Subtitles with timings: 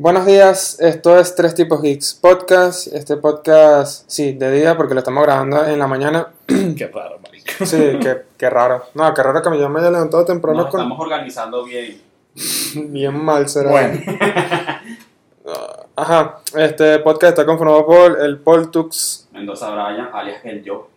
[0.00, 2.86] Buenos días, esto es Tres Tipos Geeks Podcast.
[2.86, 6.28] Este podcast, sí, de día porque lo estamos grabando en la mañana.
[6.46, 7.66] Qué raro, marico.
[7.66, 8.84] Sí, qué, qué raro.
[8.94, 10.78] No, qué raro que me haya levantado temprano Nos con...
[10.82, 12.00] estamos organizando bien.
[12.92, 13.70] Bien mal será.
[13.70, 14.00] Bueno,
[15.96, 20.88] Ajá, este podcast está conformado por el Poltux Mendoza Bryan, alias el yo.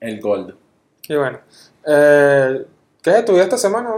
[0.00, 0.54] el Gold.
[1.08, 1.38] y bueno.
[1.86, 2.66] Eh,
[3.00, 3.94] ¿Qué es tu vida esta semana?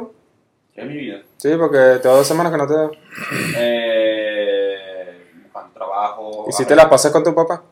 [0.80, 1.22] Es mi vida?
[1.36, 2.90] Sí, porque tengo dos semanas que no te veo.
[3.56, 6.46] Eh, buscando trabajo.
[6.48, 7.62] ¿Y si te la pasé con tu papá?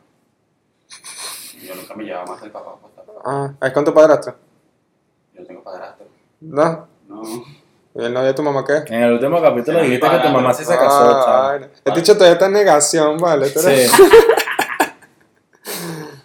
[1.63, 2.77] Yo nunca me llevaba más del papá.
[2.81, 2.93] pues,
[3.25, 4.35] Ah, ¿es con tu padrastro?
[5.35, 6.07] Yo tengo padrastro.
[6.41, 6.87] No.
[7.09, 7.23] No.
[7.95, 8.95] ¿Y el novio de tu mamá qué?
[8.95, 11.51] En el último capítulo dijiste que tu mamá sí se casó, Ah, chao.
[11.51, 13.47] ay, Este dicho todavía está en negación, vale.
[13.49, 13.87] Sí.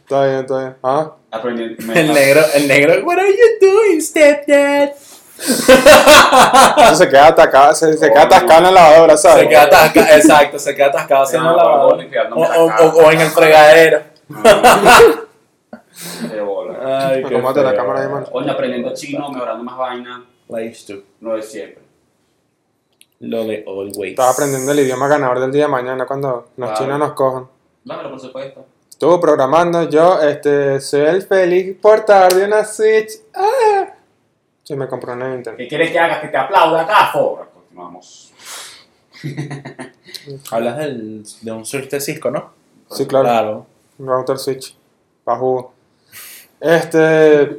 [0.04, 0.76] Está bien, está bien.
[0.84, 1.64] Ah, Aprendí.
[1.96, 4.92] El negro, el negro, what are you doing, stepdad?
[5.48, 9.44] Eso se queda atacado, se, se queda atascado en la lavadora, ¿sabes?
[9.44, 11.98] Se queda atascado, exacto, se queda atascado haciendo No, la no, lavadora.
[11.98, 14.02] limpiándome O, o, o, en el fregadero.
[16.34, 17.10] De bola.
[17.10, 18.26] Ay, qué la cámara ahí, mano.
[18.32, 20.22] Coño, aprendiendo chino, mejorando más vainas.
[20.50, 21.04] Likes to.
[21.22, 21.84] Lo de siempre.
[23.20, 24.12] Lo de always.
[24.12, 26.84] Estaba aprendiendo el idioma ganador del día de mañana cuando los Claro.
[26.84, 27.48] chinos nos cojan.
[27.84, 28.66] Dámelo, por supuesto.
[28.90, 33.12] Estuvo programando, yo este, soy el feliz portador de una Switch.
[33.34, 33.42] ¡Ah!
[34.64, 35.58] Sí, me compró una Nintendo.
[35.58, 36.22] ¿Qué quieres que haga?
[36.22, 37.46] Que te aplauda acá, Fobra.
[37.54, 38.32] Continuamos.
[40.52, 42.52] Hablas del, de un Switch de Cisco, ¿no?
[42.90, 43.26] Sí, claro.
[43.26, 43.66] Claro.
[44.00, 44.76] Un router Switch.
[45.24, 45.74] Pa' jugo.
[46.60, 47.58] Este.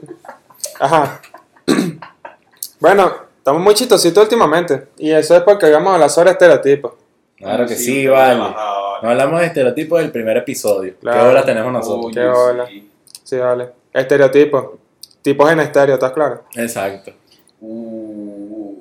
[0.81, 1.21] Ajá.
[2.81, 4.89] bueno, estamos muy chistositos últimamente.
[4.99, 6.93] Y eso es porque íbamos a hablar sobre estereotipos.
[7.37, 8.39] Claro que sí, pero vale.
[9.03, 10.95] No hablamos de estereotipos del primer episodio.
[11.01, 11.21] Claro.
[11.21, 12.07] ¿Qué hora tenemos nosotros?
[12.07, 12.67] Uy, Qué hola.
[12.67, 12.91] sí.
[13.23, 13.71] Sí, vale.
[13.93, 14.67] Estereotipos.
[15.25, 16.45] Tipos en estéreo, ¿estás claro?
[16.55, 17.11] Exacto.
[17.63, 18.73] Uh,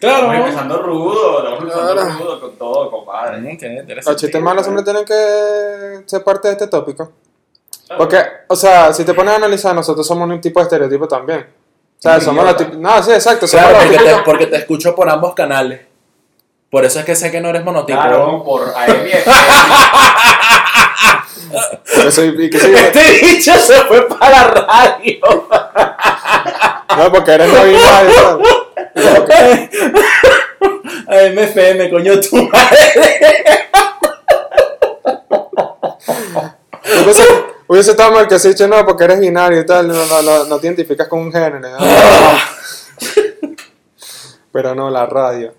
[0.00, 0.26] Claro.
[0.32, 2.18] Estamos empezando rudo, estamos empezando Claro.
[2.20, 3.38] rudo con todo, compadre.
[3.38, 3.88] Mm.
[4.06, 7.10] Los chistes malos siempre tienen que ser parte de este tópico.
[7.96, 8.16] Porque,
[8.46, 11.40] o sea, si te pones a analizar, nosotros somos un tipo de estereotipo también.
[11.40, 12.76] O sea, somos los tipos.
[12.76, 13.48] No, sí, exacto.
[13.48, 15.80] Somos Claro, los porque te, porque te escucho por ambos canales.
[16.70, 17.98] Por eso es que sé que no eres monotipo.
[17.98, 19.24] Claro, por AM y FM.
[22.04, 25.18] que soy- y que soy- Este dicho se fue para la radio.
[26.96, 28.48] No, porque eres no binario, ¿sabes?
[31.08, 33.48] AMFM, coño tu madre.
[37.02, 37.22] Hubiese,
[37.66, 40.44] hubiese estado mal que se dicho no, porque eres binario y tal, no, no, no,
[40.44, 41.60] no te identificas con un género.
[41.60, 41.78] ¿no?
[44.52, 45.54] Pero no, la radio.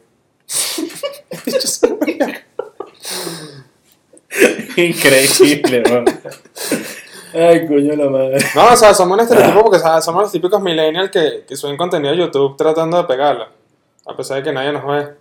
[4.76, 6.06] Increíble, man.
[7.34, 8.38] Ay, coño la madre.
[8.56, 11.56] No, o sea, somos un estereotipo porque o sea, somos los típicos millennials que, que
[11.56, 13.48] suben contenido a YouTube tratando de pegarlo.
[14.06, 15.16] A pesar de que nadie nos ve.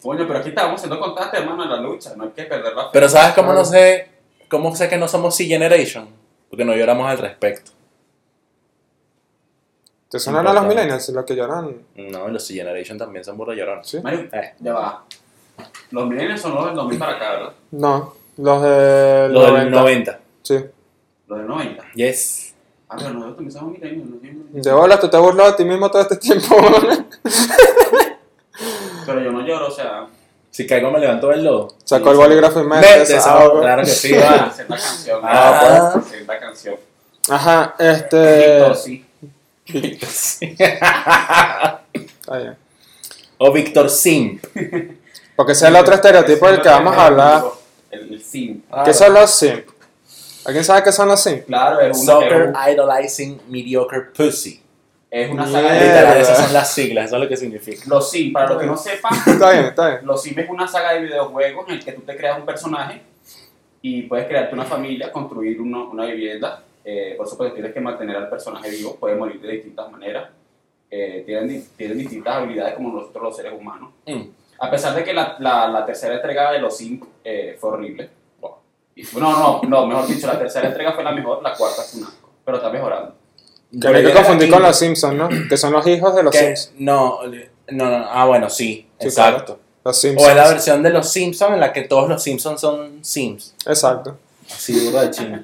[0.00, 2.14] Coño, pero aquí estábamos siendo constantes, hermano, en la lucha.
[2.16, 2.88] No hay que perder la fe.
[2.92, 4.08] Pero ¿sabes cómo no sé?
[4.48, 6.08] ¿Cómo sé que no somos C-Generation?
[6.48, 7.72] Porque no lloramos al respecto.
[10.08, 11.74] ¿Te suenan a los millennials los que lloran?
[11.96, 13.88] No, los C-Generation también son burros llorones.
[13.88, 13.98] ¿Sí?
[14.02, 14.52] Mario, Eh.
[14.60, 15.04] ya va.
[15.90, 17.52] Los millennials son los del 2000 para acá, ¿verdad?
[17.72, 19.60] No, los del Los 90.
[19.64, 20.20] del 90.
[20.42, 20.56] Sí.
[21.32, 21.84] Los del 90.
[21.94, 22.54] Yes.
[22.90, 23.54] Ah, pero nosotros.
[24.52, 26.54] De bola, tú te has burlado de ti mismo todo este tiempo.
[29.06, 30.06] Pero yo no lloro, o sea.
[30.50, 31.74] Si caigo me levanto del lodo.
[31.84, 33.62] Sacó el bolígrafo y me Vete, desahogo.
[33.62, 35.20] Claro que sí, va canción.
[35.24, 35.92] Ah.
[35.94, 36.76] Ah, hacer la canción.
[37.30, 38.58] Ajá, este.
[38.58, 39.06] Víctor, sí.
[40.58, 41.80] Está
[42.36, 42.56] bien.
[43.38, 44.44] o Víctor Simp.
[45.34, 47.44] Porque ese es el otro estereotipo del que vamos a hablar.
[47.90, 48.62] El, sim.
[48.84, 49.71] ¿Qué son los simp?
[50.44, 51.46] ¿Alguien sabe qué son los simp?
[51.46, 54.60] Claro, es una, Soccer idolizing mediocre pussy.
[55.10, 55.80] es una saga de.
[55.80, 57.82] Literal, esas son las siglas, eso es lo que significa.
[57.86, 60.00] Los sim, para los que no sepan, Está bien, está bien.
[60.06, 63.02] Los Sims es una saga de videojuegos en el que tú te creas un personaje
[63.82, 66.62] y puedes crearte una familia, construir uno- una vivienda.
[66.84, 70.28] Eh, por supuesto, tienes que mantener al personaje vivo, puede morir de distintas maneras.
[70.90, 73.90] Eh, tienen, tienen distintas habilidades como nosotros los seres humanos.
[74.06, 74.22] Mm.
[74.58, 78.10] A pesar de que la, la, la tercera entrega de Los Sims eh, fue horrible.
[79.14, 82.04] No, no, no, mejor dicho, la tercera entrega fue la mejor, la cuarta es un
[82.04, 83.14] asco, pero está mejorando.
[83.72, 85.28] Que no hay que aquí- con los Simpsons, ¿no?
[85.48, 86.72] Que son los hijos de los que- Sims.
[86.78, 87.20] No,
[87.70, 89.58] no, no, ah, bueno, sí, Sí, exacto.
[89.84, 90.28] Los O Simpsons.
[90.30, 93.54] es la versión de los Simpsons en la que todos los Simpsons son Sims.
[93.66, 94.18] Exacto.
[94.54, 95.42] Así duro de chino.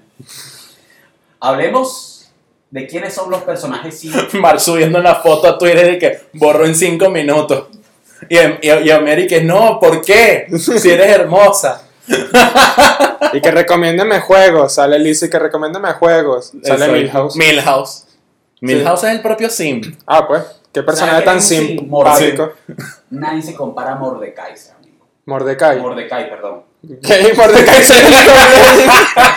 [1.41, 2.31] Hablemos
[2.71, 4.35] de quiénes son los personajes Sims.
[4.35, 7.67] Mar subiendo una foto a Twitter y que borró en 5 minutos.
[8.29, 10.47] Y, y, y a Mary que no, ¿por qué?
[10.59, 11.88] Si eres hermosa.
[13.33, 14.75] Y que recomiéndeme juegos.
[14.75, 16.53] Sale Lizzie que recomiéndeme juegos.
[16.63, 17.37] Sale Eso, Milhouse.
[17.37, 18.05] Milhouse.
[18.61, 19.83] Milhouse es el propio Sim.
[20.07, 20.43] Ah, pues.
[20.73, 22.53] ¿Qué personaje ¿Sabes tan simpático?
[23.11, 25.07] Nadie se compara a Mordecai, amigo.
[25.27, 25.79] Mordecai.
[25.79, 26.63] Mordecai, perdón.
[27.03, 27.33] ¿Qué?
[27.37, 28.19] Mordecai se dijo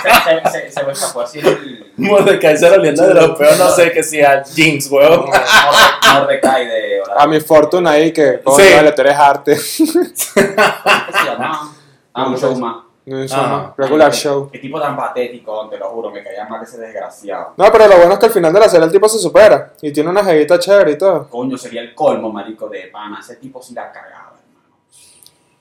[0.03, 1.91] Se, se, se, se me escapó así el.
[1.97, 5.25] Mordecai se oliendo de los peos, no sé que sea jeans, huevón.
[5.27, 7.01] Morde- Mordecai de.
[7.17, 8.73] A mi fortuna ahí que, coño, Sí.
[8.75, 9.55] vale, tú eres arte.
[9.55, 11.73] ¿Qué se llama?
[12.13, 12.83] Ah, un show más.
[13.31, 13.73] Ah.
[13.73, 14.49] una regular Qué- show.
[14.51, 17.53] Qué tipo tan patético, te lo juro, me caía mal ese desgraciado.
[17.57, 19.73] No, pero lo bueno es que al final de la serie el tipo se supera.
[19.81, 21.27] Y tiene una jevita chévere y todo.
[21.29, 23.19] Coño, sería el colmo, marico, de pana.
[23.19, 24.75] Ese tipo sí la cagaba, hermano.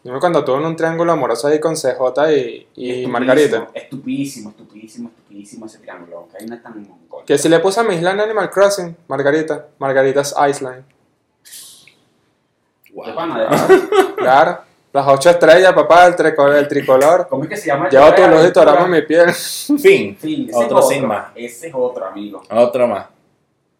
[0.03, 3.69] Yo cuando tuvo un triángulo amoroso ahí con CJ y, y Estupidísimo, Margarita.
[3.75, 6.29] Estupidísimo, estupidísimo, estupidísimo ese triángulo.
[6.31, 7.25] Que ahí no es tan mongol.
[7.25, 9.67] Que si le puse a mi isla en Animal Crossing, Margarita.
[9.79, 10.85] Margarita's Island.
[12.93, 13.69] De pana, de pana.
[14.17, 14.70] Claro.
[14.93, 16.57] Las ocho estrellas, papá, el, tricolor.
[16.57, 17.27] El tricolor.
[17.29, 17.87] ¿Cómo es que se llama?
[17.87, 19.33] el Llevo tu luz y toramos mi piel.
[19.35, 20.19] Fin.
[20.21, 21.27] Ese Otro es sin más.
[21.35, 22.43] Ese es otro, amigo.
[22.51, 23.07] Otro más.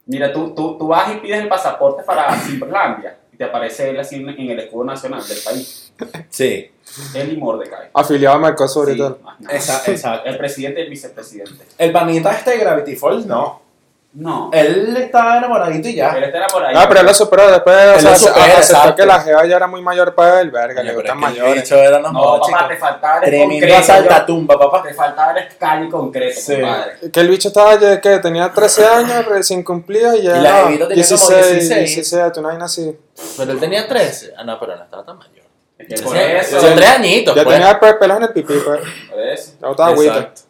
[0.07, 3.99] Mira, tú, tú, tú vas y pides el pasaporte para Simperlandia y te aparece él
[4.01, 5.93] así en, el escudo nacional del país.
[6.29, 6.71] Sí.
[7.15, 7.91] Él y Mordecai.
[7.93, 9.19] Afiliado a Mercosur y Sí, todo.
[9.23, 9.57] más nada.
[9.57, 10.29] Esa- exacto.
[10.29, 11.65] El presidente y el vicepresidente.
[11.79, 13.63] El panita este de Gravity Falls, no.
[14.13, 14.51] No.
[14.53, 16.11] Él estaba enamoradito y ya.
[16.11, 16.75] Él por ahí.
[16.77, 17.77] Ah, pero él lo superó después.
[17.77, 18.95] O Él sea, lo se- supera, aceptó exacto.
[18.97, 20.51] que la jeva ya era muy mayor para él.
[20.51, 21.63] Verga, le gustan mayores.
[21.63, 23.77] bicho era No, papá, te faltaba el Tremendo concreto.
[23.79, 24.83] asaltatumba, papá.
[24.83, 26.55] Te faltaba el calle concreto, Sí.
[26.61, 27.11] compadre.
[27.13, 30.39] Que el bicho estaba ya que tenía 13 años, recién cumplido y ya.
[30.39, 31.95] Y la era jevita tenía como 16, 16.
[31.95, 32.99] 17, una vaina así.
[33.37, 34.35] Pero él tenía 13.
[34.37, 35.45] Ah, no, pero no estaba tan mayor.
[35.79, 36.59] Es por eso.
[36.59, 37.57] ese tres añitos, Ya pues.
[37.57, 38.81] tenía pe- pelos en el pipí, pues.
[39.09, 39.53] por eso.
[39.63, 40.17] Ya estaba agüita.
[40.19, 40.41] Exacto.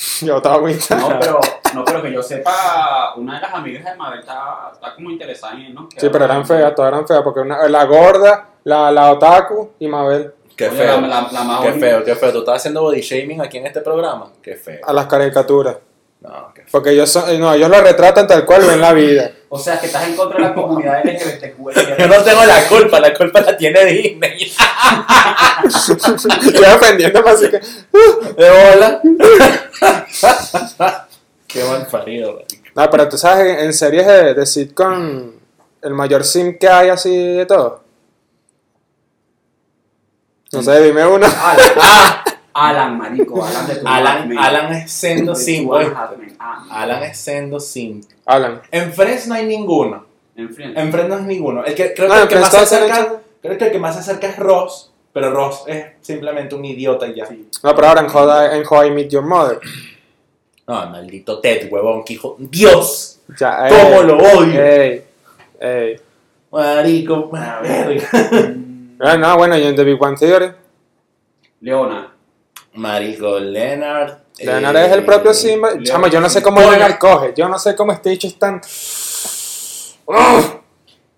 [0.22, 0.96] Ya estaba agüita.
[0.96, 1.40] No, pero,
[1.74, 5.54] no, pero que yo sepa, una de las amigas de Mabel está, está como interesada
[5.54, 5.88] en él, ¿no?
[5.96, 9.86] Sí, pero eran feas, todas eran feas, porque una, la gorda, la, la otaku y
[9.88, 10.32] Mabel.
[10.56, 11.00] Qué Oye, feo.
[11.00, 12.32] la- la- la más qué feo, qué feo.
[12.32, 14.30] Tú estás haciendo body shaming aquí en este programa.
[14.42, 14.80] Qué feo.
[14.86, 15.76] A las caricaturas.
[16.20, 16.68] No, qué feo.
[16.70, 19.30] Porque ellos, son, no, ellos lo retratan tal cual ven la vida.
[19.52, 21.58] O sea, que estás en contra de la comunidad LGBTQ.
[21.98, 24.42] Yo no tengo la culpa, la culpa la tiene Disney.
[25.66, 27.58] Estoy ofendiendo, así que.
[27.58, 29.00] De bola.
[31.48, 32.62] Qué mal parido, marico.
[32.76, 35.32] No, pero tú sabes, en, en series de, de sitcom,
[35.82, 37.82] el mayor sim que hay así de todo.
[40.52, 41.26] No sé, dime uno.
[41.26, 45.68] Alan, ah, Alan, marico, Alan de tu Alan, Alan es sendo sim.
[46.70, 48.00] Alan es sendo sim.
[48.30, 48.62] Alan.
[48.70, 50.06] En Friends no hay ninguno.
[50.36, 51.64] En Friends no es ninguno.
[51.64, 53.94] El que, creo No, que el que más se acerca, creo que el que más
[53.94, 57.26] se acerca es Ross, pero Ross es simplemente un idiota y ya.
[57.26, 57.48] Sí.
[57.62, 59.60] No, pero ahora en How, en How I Meet Your Mother.
[60.66, 62.36] No, maldito Ted, huevón, que hijo.
[62.38, 64.62] Dios, Ya, cómo lo odio.
[64.64, 65.04] Ey,
[65.60, 65.96] ey.
[66.52, 68.08] Marico, a verga.
[69.02, 70.52] Ah, no, bueno, y en The Big One Theory.
[71.62, 72.12] Leona.
[72.74, 74.12] Marico, Leonard.
[74.40, 75.70] Leonard eh, es el propio Simba.
[75.82, 76.70] Chamo, yo no sé cómo Coño.
[76.70, 77.32] Leonard coge.
[77.36, 78.60] Yo no sé cómo este dicho es tan.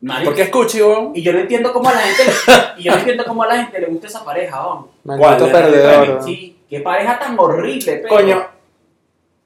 [0.00, 0.30] Marico.
[0.30, 1.12] ¿Por qué escucho, huevón?
[1.14, 2.32] Y yo no entiendo cómo a la gente le,
[2.78, 4.88] y yo no entiendo cómo a la gente le gusta esa pareja, ¿no?
[5.04, 6.24] Maldito perdedor.
[6.24, 8.08] Sí, qué pareja tan horrible, pero.
[8.08, 8.46] Coño,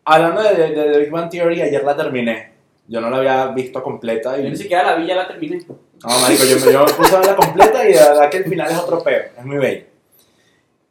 [0.07, 2.53] hablando de, de, de The Big Bang Theory, ayer la terminé.
[2.89, 4.37] Yo no la había visto completa.
[4.37, 4.51] Yo Y...
[4.51, 5.59] ni siquiera la vi, ya la terminé.
[5.67, 8.71] No, marico, yo, yo me puse a verla completa y de verdad que el final
[8.71, 9.25] es otro peo.
[9.37, 9.85] Es muy bello.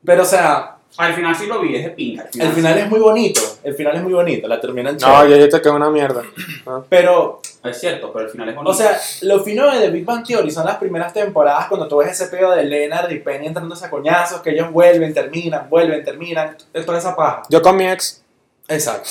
[0.04, 2.24] Pero, o sea, Al final sí lo vi, es de pinga.
[2.24, 3.42] Al final, el final es muy bonito.
[3.64, 4.48] El final es muy bonito.
[4.48, 5.30] La terminan No, chévere.
[5.30, 6.24] yo ya te quedó una mierda.
[6.68, 6.82] Ah.
[6.90, 8.72] Pero, Es cierto, pero el final es bonito.
[8.72, 11.98] o sea, lo fino de The Big Bang Theory son las primeras temporadas cuando tú
[11.98, 16.04] ves ese peo de Leonard y Penny entrando a coñazos, que ellos vuelven, terminan, vuelven,
[16.04, 16.58] terminan.
[16.74, 17.44] Es toda esa paja.
[17.50, 18.24] Yo con mi ex,
[18.68, 19.08] Exacto.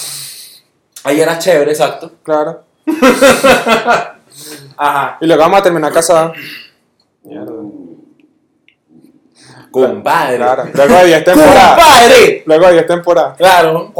[1.05, 2.11] Ahí era chévere, exacto.
[2.25, 2.65] claro.
[4.77, 5.19] Ajá.
[5.21, 6.37] Y luego vamos a terminar casados.
[9.75, 10.37] Compadre.
[10.37, 10.65] Claro.
[10.73, 11.69] Luego de 10 temporadas.
[11.69, 12.43] ¡Compadre!
[12.47, 13.37] Luego de 10 temporadas.
[13.37, 13.93] Claro.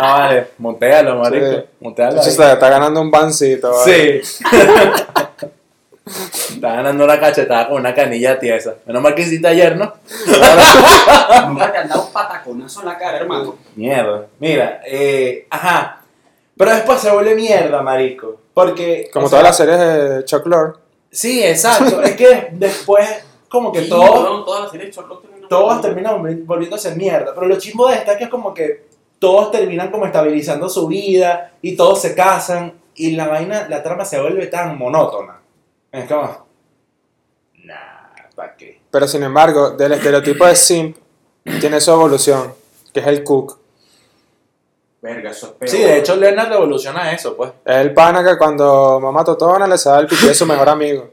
[0.00, 1.46] No, vale, montéalo, marico.
[1.46, 1.64] Sí.
[1.80, 2.22] Montéalo.
[2.22, 3.72] Está ganando un bancito.
[3.72, 4.24] ¿vale?
[4.24, 4.42] Sí.
[6.54, 8.76] Está ganando una cachetada con una canilla tiesa.
[8.86, 9.92] Menos mal que hiciste ayer, ¿no?
[11.46, 13.56] Nunca te han dado un pataconazo en la cara, hermano.
[13.76, 14.28] Mierda.
[14.38, 16.00] Mira, eh, ajá.
[16.56, 18.40] Pero después se vuelve mierda, marico.
[18.54, 19.10] Porque.
[19.12, 20.81] Como sea, todas las series de Chuck Lorre.
[21.12, 22.02] Sí, exacto.
[22.02, 23.06] es que después,
[23.48, 23.80] como que
[24.24, 27.32] weón, todas las series de Sherlock terminan- todos terminan volvi- volviéndose mierda.
[27.34, 28.86] Pero lo chimbo de esta es que es como que
[29.18, 34.04] todos terminan como estabilizando su vida y todos se casan y la vaina, la trama
[34.04, 35.38] se vuelve tan monótona.
[35.92, 36.46] Es como.
[37.64, 37.74] Nah,
[38.34, 38.80] ¿para qué?
[38.90, 40.96] Pero sin embargo, del estereotipo de Simp
[41.60, 42.54] tiene su evolución,
[42.92, 43.58] que es el cook.
[45.02, 45.68] Verga, eso es peor.
[45.70, 47.50] Sí, de hecho, Leonard revoluciona eso, pues.
[47.64, 51.10] Es el pana que cuando mamá Totona le sabe el piqué de su mejor amigo.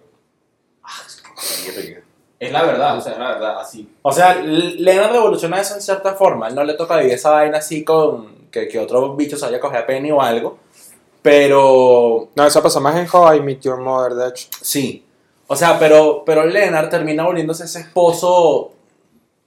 [2.40, 3.90] Es la verdad, o sea, es la verdad, así.
[4.02, 6.48] O sea, Leonard revoluciona eso en cierta forma.
[6.48, 9.58] Él no le toca vivir esa vaina así con que, que otro bicho se vaya
[9.58, 10.58] a coger a Penny o algo.
[11.22, 14.48] Pero No, eso pasa más en How I Meet Your Mother, de hecho.
[14.62, 15.06] sí.
[15.52, 18.72] O sea, pero, pero Leonard termina volviéndose ese esposo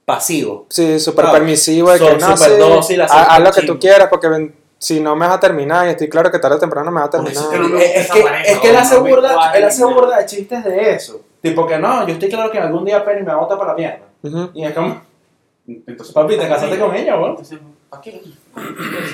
[0.05, 0.65] pasivo.
[0.69, 1.39] Sí, súper Claro.
[1.39, 4.55] permisivo, de So- que no, sí, dócil, haz, haz lo que tú quieras, porque ven-
[4.77, 7.07] si no me vas a terminar, y estoy claro que tarde o temprano me vas
[7.07, 7.43] a terminar.
[7.81, 11.21] Es, que, es que él hace burda, él hace burda de chistes de eso.
[11.41, 13.71] Tipo que no, yo estoy claro que algún día Penny me va a botar para
[13.71, 14.49] la mierda.
[14.53, 15.01] Y es como,
[15.67, 17.31] Entonces, papi, te casaste con ella, weón.
[17.31, 18.21] Entonces, ¿para qué?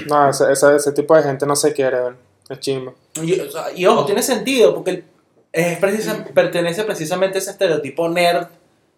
[0.08, 2.14] No, ese, ese, ese tipo de gente no se quiere, ver.
[2.50, 2.96] Es chimbo.
[3.22, 5.04] Y, o sea, y ojo, tiene sentido, porque
[5.52, 8.48] es precisa- pertenece precisamente a ese estereotipo nerd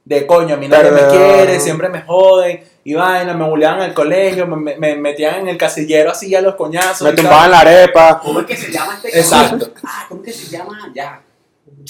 [0.06, 3.86] de coño, a mí nadie me quiere, siempre me joden, y vaina, me bulleaban en
[3.90, 7.02] el colegio, me, me- me metían en el casillero así a los coñazos.
[7.08, 8.20] Me tumbaban la arepa.
[8.20, 9.72] ¿Cómo es que se llama este Exacto.
[9.84, 10.92] Ah, ¿cómo es que se llama?
[10.94, 11.22] Ya.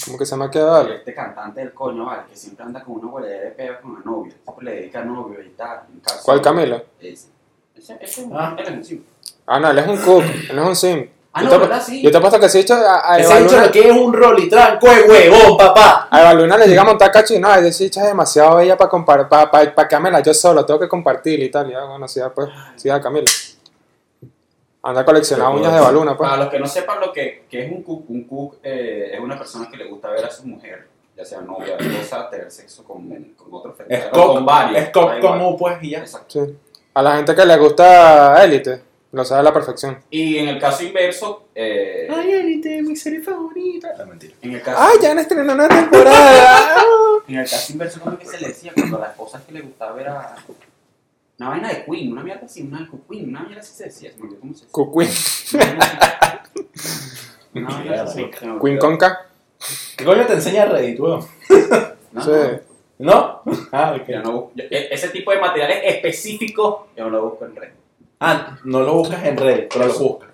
[0.04, 0.70] ¿Cómo que se me queda?
[0.82, 0.96] Vale.
[0.96, 4.00] Este cantante del coño, vale, que siempre anda con una huelera de peo con la
[4.00, 4.34] novia.
[4.44, 5.80] Siempre le dedica a novio y tal.
[6.24, 6.82] ¿Cuál Camilo?
[7.00, 7.28] Ese.
[7.76, 8.54] Ese, ese Ah.
[8.58, 9.06] él es un simp.
[9.46, 11.08] Ah, no, él es un cook, él no es un sim.
[11.34, 11.82] Ah, yo, no, te, ¿verdad?
[11.82, 12.02] Sí.
[12.02, 14.86] yo te apuesto que si hecho a, a Ese dicho lo que es un rolitranco
[14.86, 16.06] de huevón, papá.
[16.10, 18.90] a Eva Luna le llega a montar cacho y no, ese es demasiado bella para
[18.90, 21.70] compar, para pa, pa quedármela yo solo, tengo que compartir y tal.
[21.70, 23.24] Y ya, bueno, sí, pues, sí, a Camilo.
[24.82, 26.28] Anda a coleccionar Qué uñas de Eva Luna, pues.
[26.28, 29.20] Para los que no sepan lo que, que es un cook, un cook eh, es
[29.20, 30.86] una persona que le gusta ver a su mujer,
[31.16, 33.74] ya sea novia, esposa, tener sexo con, con otro
[34.12, 34.82] cock, con varios.
[34.82, 35.20] es igual.
[35.20, 36.00] como pues y ya.
[36.00, 36.44] Exacto.
[36.44, 36.58] Sí.
[36.92, 38.82] A la gente que le gusta Élite,
[39.12, 39.98] lo sabe a la perfección.
[40.10, 43.92] Y en el caso inverso, eh, Ay, Elite, mi serie favorita.
[43.98, 44.34] No, mentira.
[44.42, 46.76] en el caso, ¡Ay, ya han estrenado una temporada!
[47.28, 48.72] en el caso inverso, ¿cómo es que se le decía?
[48.74, 50.36] Cuando a la esposa es que le gustaba ver a
[51.38, 54.54] una vaina de Queen, una mierda así, una Queen, una mierda así se decía, cómo
[54.54, 54.68] se decía.
[54.70, 55.08] Cuquín.
[57.54, 58.30] Una vaina así.
[58.62, 59.26] Queen Conca.
[59.96, 61.24] ¿Qué coño te enseña Reddit, weón?
[62.12, 62.30] No, Sí.
[62.98, 63.42] ¿No?
[63.72, 64.08] Ah, ok.
[64.08, 67.56] Yo no busco- yo- e- ese tipo de materiales específicos yo no lo busco en
[67.56, 67.70] red.
[68.24, 70.28] Ah, no lo buscas en Reddit, pero lo buscas.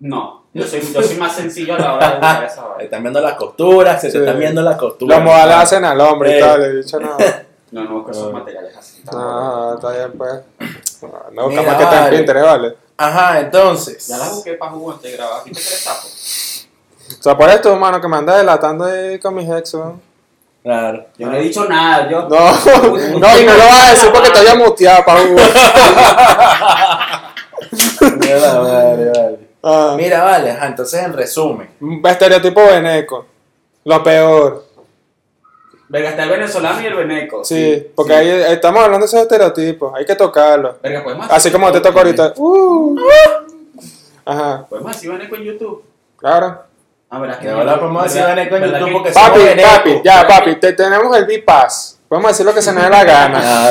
[0.00, 2.84] No, yo soy, yo soy más sencillo a la hora de buscar esa Te vaina.
[2.84, 4.12] están viendo las costuras, se Sí.
[4.14, 5.18] te están viendo las costuras.
[5.18, 6.40] Los modales hacen al hombre y Eh.
[6.40, 7.16] tal, he dicho no.
[7.70, 8.32] No, no busco esos Ah.
[8.32, 9.02] materiales así.
[9.12, 10.32] No, está bien, pues.
[11.32, 12.16] No, Mira, capaz que está en vale.
[12.18, 12.74] Pinterest, vale.
[12.96, 14.06] Ajá, entonces.
[14.06, 15.40] Ya la busqué para jugar antes de grabar.
[15.40, 16.06] ¿Aquí te crees sapo?
[17.18, 20.00] O sea, por esto, mano, que me anda delatando ahí con mis ex, weón.
[20.62, 21.04] Claro.
[21.18, 22.08] Yo no he dicho nada.
[22.08, 22.28] Yo, No,
[23.18, 25.36] no, y no lo vas a decir porque te había muteado, pa' Hugo.
[28.18, 29.38] Mira, vale, vale.
[29.62, 31.68] Ah, Mira, vale, ajá, entonces en resumen.
[32.04, 33.26] estereotipo veneco.
[33.84, 34.64] Lo peor.
[35.88, 37.44] Verga, está el venezolano y el veneco.
[37.44, 39.92] Sí, porque ahí estamos hablando de esos estereotipos.
[39.94, 40.80] Hay que tocarlos.
[40.82, 42.32] Verga, podemos Así como te toco ahorita.
[42.36, 42.96] Uh.
[44.24, 45.84] Ajá, Podemos decir veneco en YouTube.
[46.16, 46.62] claro.
[47.10, 50.26] Ah, verás que verdad podemos decir veneco en ¿verdad YouTube que- porque Papi, papi, ya,
[50.26, 52.00] papi, te, tenemos el B-Pass.
[52.08, 53.70] Podemos decir lo que se nos dé la gana.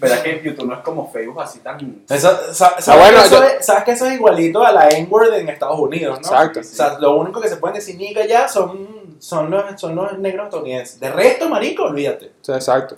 [0.00, 2.02] ¿Verdad que YouTube no es como Facebook así tan.
[2.08, 4.72] Eso, sa- ¿sabes, Ah, bueno, que eso yo- es, sabes que eso es igualito a
[4.72, 6.28] la N-word en Estados Unidos, ¿no?
[6.28, 6.60] Exacto.
[6.60, 10.18] O sea, lo único que se pueden decir nigga ya son, son, los, son los
[10.18, 11.00] negros estadounidenses.
[11.00, 12.32] De resto, marico, olvídate.
[12.42, 12.96] Sí, exacto.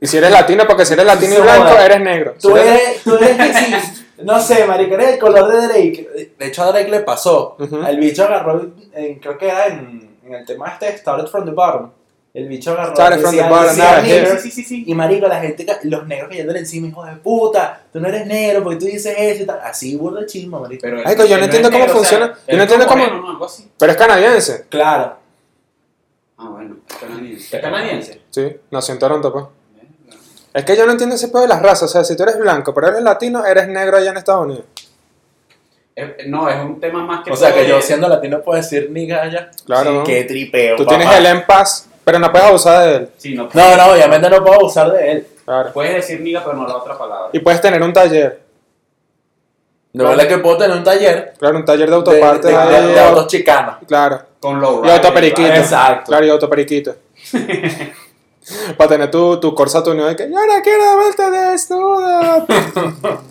[0.00, 2.34] Y si eres latino, porque si eres latino y Sí, blanco, eres negro.
[2.40, 3.74] Tú Si eres, tú eres que sí,
[4.24, 6.34] no sé, marico, eres el color de Drake.
[6.38, 7.56] De hecho, a Drake le pasó.
[7.58, 7.76] Ujú.
[7.86, 11.52] El bicho agarró, en- creo que era en, en el tema este, Started from the
[11.52, 11.90] Bottom.
[12.34, 14.38] El bicho agarró, Started from decía- the bottom, here.
[14.40, 14.84] Sí, sí, sí.
[14.86, 18.62] Y marico, la gente, los negros cayéndole encima, hijo de puta, tú no eres negro
[18.62, 19.60] porque tú dices eso y tal.
[19.62, 20.80] Así burda el chismo, marico.
[20.82, 22.38] Pero Ay, que yo no entiendo es cómo negro, o sea, funciona.
[22.48, 23.30] Yo no entiendo cómo- moreno, ¿no?
[23.30, 23.68] Algo así.
[23.78, 24.64] Pero es canadiense.
[24.70, 25.16] Claro.
[26.38, 27.56] Ah, bueno, es canadiense.
[27.56, 28.20] ¿Es canadiense?
[28.30, 29.44] Sí, nació en Toronto, pues.
[30.54, 31.82] Es que yo no entiendo ese pedo de las razas.
[31.84, 34.64] O sea, si tú eres blanco, pero eres latino, eres negro allá en Estados Unidos.
[36.26, 39.20] No, es un tema más que O sea, que yo siendo latino puedo decir nigga
[39.22, 39.50] allá.
[39.66, 40.04] Claro, Sí, ¿no?
[40.04, 40.96] Qué tripeo, Tú papá.
[40.98, 43.08] tienes el en paz, pero no puedes abusar de él.
[43.16, 45.26] Sí, no, No, no, obviamente no puedo abusar de él.
[45.44, 45.72] Claro.
[45.72, 47.30] Puedes decir niga, pero no la otra palabra.
[47.32, 48.40] Y puedes tener un taller.
[49.92, 52.50] De verdad que puedo tener un taller Claro, un taller de de, autopartes.
[52.50, 53.76] de- ahí, de- de autos chicanos.
[53.86, 54.22] Claro.
[54.40, 55.46] Con low Y autoperiquito.
[55.52, 56.04] Exacto.
[56.08, 56.94] Claro, y autoperiquito.
[58.76, 62.46] Para tener tu, tu corsa tuneado de que yo ahora quiero verte desnuda.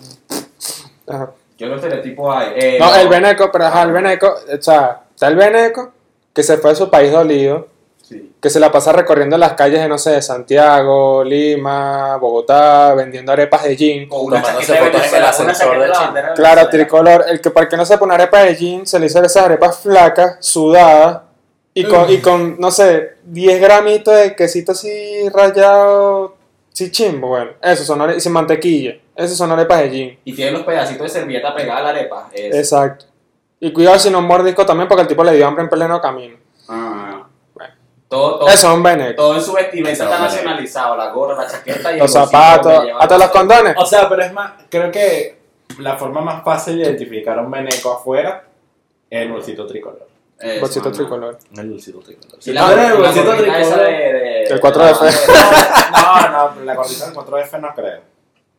[1.08, 1.30] Ajá.
[1.58, 2.52] ¿Qué otro estereotipo hay?
[2.56, 5.92] Eh, No, el veneco, pero ajá, el veneco, o sea, está el veneco
[6.32, 7.68] que se fue a su país dolido,
[8.12, 8.32] Sí.
[8.40, 13.32] que se la pasa recorriendo las calles de, no sé, de Santiago, Lima, Bogotá, vendiendo
[13.32, 14.08] arepas de gin.
[14.10, 17.50] O una Tomándose chaqueta de fotos en el ascensor de de Claro, tricolor, el que
[17.50, 21.22] para que no sepa una arepa de gin, se le hizo esas arepas flacas, sudadas,
[21.74, 26.36] y con, y con, no sé, 10 gramitos de quesito así rayado,
[26.72, 30.18] sí chimbo, bueno, esos son arepas, y sin mantequilla, esos son arepas de gin.
[30.24, 32.28] Y tiene los pedacitos de servilleta pegada a la arepa.
[32.32, 32.58] Eso.
[32.58, 33.06] Exacto.
[33.60, 36.36] Y cuidado si no mordisco también porque el tipo le dio hambre en pleno camino.
[36.68, 37.21] Ah.
[38.16, 38.28] Bueno.
[38.28, 39.14] Todo, todo, Eso es un veneco.
[39.22, 40.96] todo en su vestimenta está nacionalizado.
[40.96, 43.74] La gorra, la chaqueta y el Los zapatos, hasta los condones.
[43.76, 45.38] O sea, pero es más, creo que
[45.78, 48.44] la forma más fácil de identificar a un veneco afuera
[49.08, 50.06] es el bolsito tricolor.
[50.38, 51.38] Eso, Bolsito tricolor.
[51.56, 52.36] El bolsito tricolor.
[52.38, 53.86] Y Sí, la, la, la el bolsito gordita esa tricolor.
[53.86, 55.12] de, de- El 4F.
[55.92, 58.00] No, no, la gordita del 4F no creo.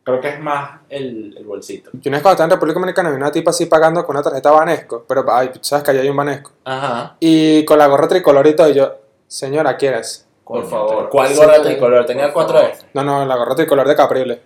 [0.02, 1.90] Creo que es más el, el bolsito.
[1.92, 4.22] Yo una vez cuando estaba en República Dominicana vi una tipa así pagando con una
[4.22, 6.52] tarjeta Banesco, pero ay, sabes que allá hay un Banesco.
[6.64, 7.16] Ajá.
[7.20, 8.94] Y con la gorra tricolor y todo, y yo,
[9.34, 10.26] señora, ¿quieres?
[10.44, 11.08] Por favor.
[11.10, 11.62] ¿Cuál gorra sí.
[11.62, 12.06] tricolor?
[12.06, 12.74] Tenía el Por 4F.
[12.94, 14.40] No, no, la gorra tricolor de Caprile.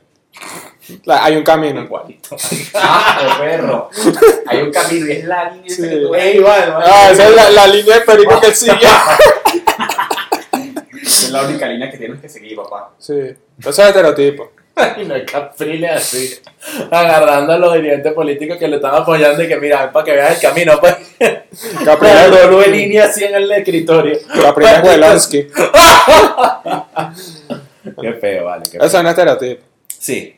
[1.05, 1.83] La- hay un camino.
[1.83, 2.37] Igualito.
[2.75, 3.91] Ah, el perro.
[4.47, 5.89] Hay un camino y es la línea esa Sí.
[5.89, 6.25] que tú ves.
[6.25, 6.83] Es igual, man.
[6.87, 8.73] Ah, esa es la, la línea de perico que sigue.
[11.03, 12.91] Es la única línea que tienes que seguir, papá.
[12.99, 13.13] Sí,
[13.61, 14.53] eso es estereotipo.
[14.97, 16.35] Y no hay Caprile así,
[16.91, 20.35] agarrando a los dirigentes políticos que le están apoyando y que mira, para que veas
[20.37, 20.95] el camino, pues.
[21.85, 24.19] Caprile, Pero no en línea así en el escritorio.
[24.43, 25.47] Caprile es Welonsky.
[28.01, 28.65] Qué feo, vale.
[28.71, 29.63] Qué Eso es un estereotipo.
[29.99, 30.37] Sí.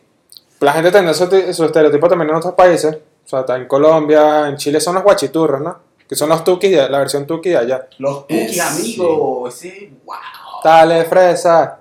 [0.61, 2.95] La gente tiene su, su estereotipo también en otros países.
[3.25, 5.79] O sea, está en Colombia, en Chile son los guachiturros, ¿no?
[6.09, 7.87] Que son los tukis, de- la versión tuki de allá.
[7.99, 9.49] Los Eh, cookies, amigo.
[9.49, 10.17] Ese, wow.
[10.65, 11.79] Dale fresa,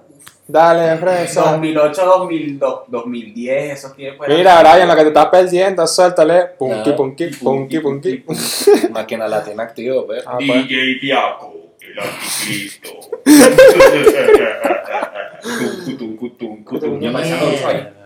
[0.49, 1.51] dale fresa.
[1.51, 4.27] 2008, 2002, 2010, esos tiempos.
[4.27, 6.47] Mira, Brian, lo que te estás perdiendo, suéltale.
[6.57, 8.23] Punky, punky, punky, punky.
[8.91, 10.23] Máquina latina activo, pues.
[10.25, 10.67] Ah, pues.
[10.67, 12.89] DJ Diaco, el anticristo.
[15.85, 16.99] Cutum, cutum, cutum.
[16.99, 17.98] Yo me.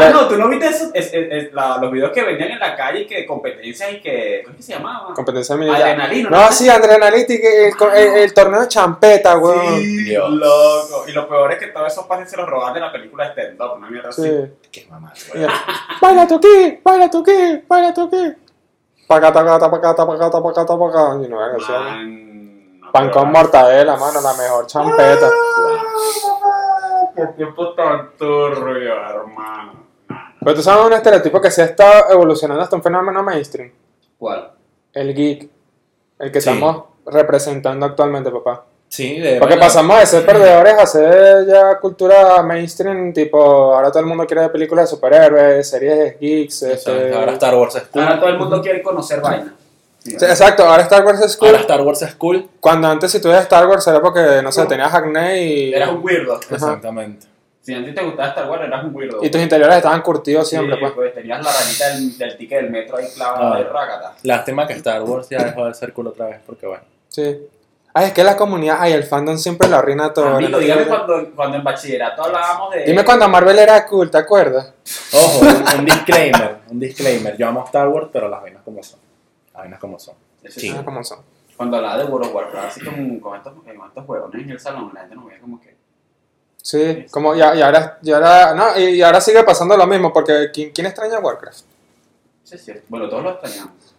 [0.00, 0.90] Mano, ¿tú no viste eso?
[0.94, 4.42] Es- es- es la- los videos que vendían en la calle que competencias y que.
[4.44, 5.14] ¿Cómo es que se llamaba?
[5.14, 5.82] Competencia militar.
[5.82, 6.30] Adrenalina.
[6.30, 9.78] No, sí, adrenalina y que el, el- el torneo de champeta, weón.
[9.80, 10.30] Sí, Dios.
[10.30, 11.04] loco.
[11.08, 13.60] Y lo peor es que todos esos pases se los robaban de la película Stand
[13.60, 14.22] Up, una mierda Sí.
[14.22, 14.52] así.
[14.72, 15.12] Qué mamá.
[15.34, 15.52] Mira.
[16.00, 18.32] Baila tu aquí, baila tu aquí, baila tu aquí.
[19.06, 21.24] Pacata, pacata, pacata, pacata, pacata, pacata.
[21.24, 21.78] Y no era así, ¿no?
[21.80, 25.30] Man, no, Pan con mortadela, mano, la mejor champeta.
[27.14, 29.84] Qué tiempo tan turbio, hermano.
[30.40, 33.70] Pero tú sabes un estereotipo que se ha estado evolucionando hasta un fenómeno mainstream.
[34.18, 34.50] ¿Cuál?
[34.92, 35.48] El geek.
[36.18, 36.50] El que Sí.
[36.50, 38.64] estamos representando actualmente, papá.
[38.88, 39.66] Sí, de Porque verdad.
[39.68, 44.42] pasamos de ser perdedores a ser ya cultura mainstream, tipo, ahora todo el mundo quiere
[44.42, 47.12] ver películas de superhéroes, series geeks, este...
[47.14, 48.02] Ahora Star Wars es cool.
[48.02, 49.52] Ahora todo el mundo quiere conocer vaina.
[50.04, 51.48] Sí, exacto, ahora Star Wars es cool.
[51.48, 52.48] Ahora Star Wars es cool.
[52.60, 55.72] Cuando antes si tú eras Star Wars era porque, no sé, tenías acné y...
[55.74, 56.38] Eras un weirdo.
[56.50, 57.26] Exactamente.
[57.62, 59.24] Si a ti te gustaba Star Wars, eras un weirdo.
[59.24, 60.92] Y tus interiores estaban curtidos siempre, Sí, pues.
[60.92, 61.14] pues.
[61.14, 64.14] tenías la ranita del, del ticket del metro ahí clavada de rácata.
[64.24, 66.82] Lástima que Star Wars ya dejó de ser cool otra vez, porque bueno.
[67.08, 67.38] Sí.
[67.94, 70.26] Ay, es que la comunidad, ay, el fandom siempre lo arruina todo.
[70.26, 72.82] Amigo, dígame cuando, cuando en bachillerato hablábamos de...
[72.84, 74.74] Dime cuando Marvel era cool, ¿te acuerdas?
[75.14, 77.36] Ojo, un, un disclaimer, un disclaimer.
[77.38, 78.98] Yo amo Star Wars, pero las vainas como son.
[79.54, 80.14] Vainas como son.
[80.48, 80.74] Sí.
[80.84, 81.20] ¿Cómo son?
[81.56, 84.60] Cuando hablaba de World of Warcraft, así como con estos, con estos juegos en el
[84.60, 85.74] salón, la gente nos veía como que...
[86.60, 90.12] Sí, como ya, y ahora, y ahora, no, y, y ahora sigue pasando lo mismo,
[90.12, 91.58] porque ¿quién, quién extraña Warcraft?
[92.42, 92.84] Sí, es cierto.
[92.88, 93.94] Bueno, todos lo extrañamos.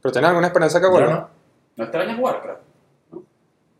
[0.00, 1.10] ¿Pero tienes alguna experiencia que vuelva?
[1.12, 1.28] no.
[1.76, 2.60] ¿No extrañas Warcraft?
[3.10, 3.22] ¿No?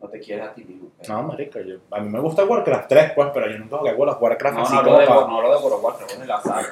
[0.00, 0.88] No te quieres a ti mismo.
[0.98, 3.94] pero- No, marica, yo, a mí me gusta Warcraft 3, pues, pero yo nunca jugué
[3.94, 6.22] World of Warcraft No, así no, como de, no hablo de World of Warcraft, hablo
[6.22, 6.68] de la saga.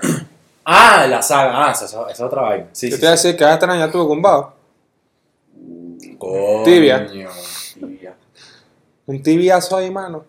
[0.64, 2.66] Ah, la saga, ah, esa, es otra vaina.
[2.72, 3.28] Sí, Yo sí, te iba a sí.
[3.28, 4.54] decir que vas a extrañar tu Gumbao.
[6.18, 6.62] Coño.
[6.64, 7.06] Tibia.
[7.06, 8.14] Tibia.
[9.06, 10.24] Un tibiazo ahí, mano.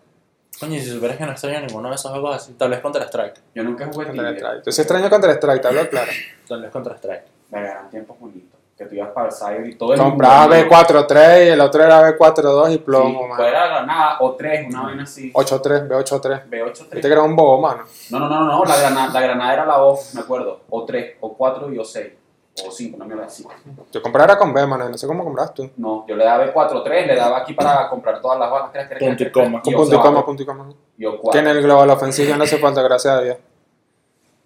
[0.58, 3.02] Coño, y si supieras que no extraño ninguno de esos juegos así, tal vez Counter
[3.02, 3.40] Strike.
[3.54, 4.48] Yo nunca jugué Contra Tibia.
[4.48, 4.66] Strike.
[4.66, 6.12] Yo sí extraño contra Strike, te hablo claro.
[6.48, 7.24] Tal vez Counter Strike.
[7.50, 8.53] Me eran tiempos bonitos.
[8.76, 11.84] Que tú ibas para el cyber y todo el Compraba mundo, B43 y el otro
[11.84, 13.34] era B42 y plomo, Sí, mano.
[13.36, 15.32] pues era granada o 3, una vaina así.
[15.32, 16.48] 8-3, B8-3.
[16.50, 17.02] B8, Viste 3.
[17.06, 17.84] que era un bobo, mano.
[18.10, 20.60] No, no, no, no, no, la granada, la granada era la O, me acuerdo.
[20.70, 22.12] O 3, o 4 y o 6.
[22.66, 23.44] O 5, una mierda así.
[23.92, 24.88] Yo compraba con B, mano.
[24.88, 25.70] No sé cómo compras tú.
[25.76, 28.72] No, yo le daba B4, 3, le daba aquí para comprar todas las balas.
[28.72, 29.62] Tres, tres, Punto y coma.
[29.62, 30.68] Con punto y cuatro, coma, punto y coma.
[30.98, 31.40] Y o Que 4.
[31.40, 33.36] en el Global Offensive no hace falta, gracias a Dios.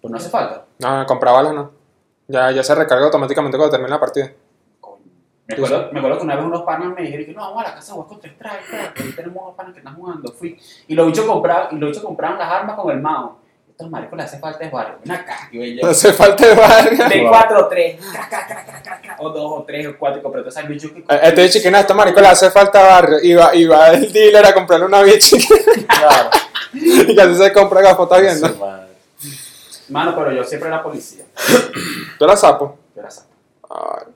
[0.01, 0.65] Pues no hace falta.
[0.79, 1.78] No, comprar balas no.
[2.29, 4.31] Ya, ya se recarga automáticamente cuando termina la partida.
[5.47, 7.69] Me acuerdo, me acuerdo que una vez unos panas me dijeron que no, vamos a
[7.69, 10.31] la casa a jugar contra Strike, ahí tenemos unos panas que están jugando.
[10.31, 10.59] Fui.
[10.87, 13.31] Y los bichos compraban, y los bichos compraban las armas con el mouse.
[13.67, 14.97] Estos maricos le hace falta es barrio.
[15.03, 15.49] Ven acá.
[15.51, 17.09] Yo, No hace falta de barrio.
[17.09, 17.99] de 4 o 3,
[19.17, 21.79] o 2 o 3 o 4 y compré todas esas bichos que Este chiquino, a
[21.79, 23.17] este marico le hace falta barrio.
[23.23, 25.35] Y va, y va el dealer a comprarle una bicha
[25.87, 26.29] Claro.
[26.73, 28.65] y casi se compra gafas, ¿estás viendo?
[28.65, 28.88] Madre.
[29.89, 31.25] Mano, pero yo siempre era policía.
[32.19, 32.77] Yo la sapo.
[32.95, 33.27] Yo era sapo.
[33.69, 34.07] Ay,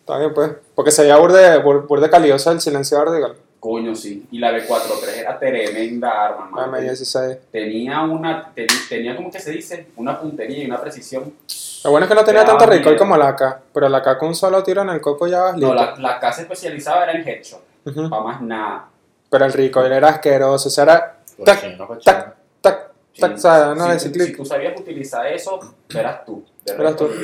[0.00, 0.50] está bien, pues.
[0.74, 3.26] Porque se veía burde, burde, calioso el silenciador de.
[3.60, 4.26] Coño, sí.
[4.30, 6.76] Y la B43 era tremenda arma, mano.
[6.76, 7.38] M16.
[7.50, 11.32] Tenía una, ten- tenía como que se dice, una puntería y una precisión.
[11.84, 13.60] Lo bueno es que no tenía Te tanto recoil como la AK.
[13.72, 15.74] Pero la AK con un solo tiro en el coco ya vas No, listo.
[15.74, 17.60] la, la casa especializada era en headshot.
[17.86, 18.08] Ujú.
[18.08, 18.84] Para más nada.
[19.30, 20.68] Pero el recoil era asqueroso.
[20.68, 21.60] O sea, era tac,
[22.04, 25.58] tac, tac, O sea, no si, tú- si sabías utilizar eso,
[25.94, 26.44] eras tú.
[26.76, 27.14] Resto, tú.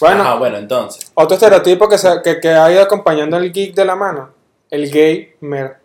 [0.00, 1.10] Bueno, Ajá, bueno, entonces.
[1.14, 4.30] otro estereotipo que, se- que, que ha ido acompañando el geek de la mano.
[4.70, 5.76] El gamer.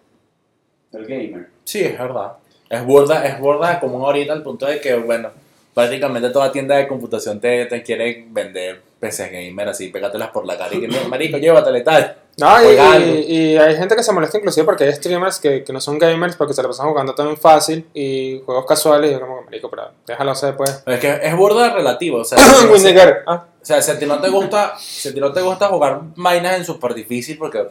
[0.92, 1.48] El gamer.
[1.64, 2.34] Sí, es verdad.
[2.70, 5.30] Es burda, es burda común ahorita al punto de que, bueno,
[5.74, 10.58] prácticamente toda tienda de computación te, te quiere vender PCs gamer así, pégatelas por la
[10.58, 12.16] cara y que, "Mira, marico, llévatele tal.
[12.38, 15.72] No, y, y- y hay gente que se molesta inclusive porque hay streamers que, que
[15.72, 19.22] no son gamers porque se la pasan jugando también fácil y juegos casuales y yo
[19.22, 20.82] como, marico, pero déjalo hacer pues.
[20.86, 22.38] Es que es burda relativo, o sea,
[22.78, 22.96] si-.
[23.28, 25.68] Ah, o sea, si a ti no te gusta, si a ti no te gusta
[25.68, 27.68] jugar vainas en super difícil porque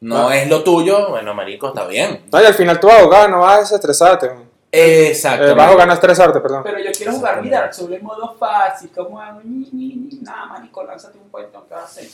[0.00, 0.36] no Ah.
[0.36, 2.22] es lo tuyo, bueno, marico, está bien.
[2.32, 4.30] No, y al final tú vas a jugar, no vas a desestresarte.
[4.72, 5.46] Exacto.
[5.48, 6.62] Eh, vas a jugar a no estresarte, perdón.
[6.62, 8.90] Pero yo quiero jugar mi Dark Souls en modo fácil.
[8.94, 9.40] ¿Cómo hago?
[9.42, 10.18] Ni, ni, ni.
[10.22, 11.64] Nada, marico, lánzate un cuento.
[11.68, 12.08] ¿Qué vas a hacer?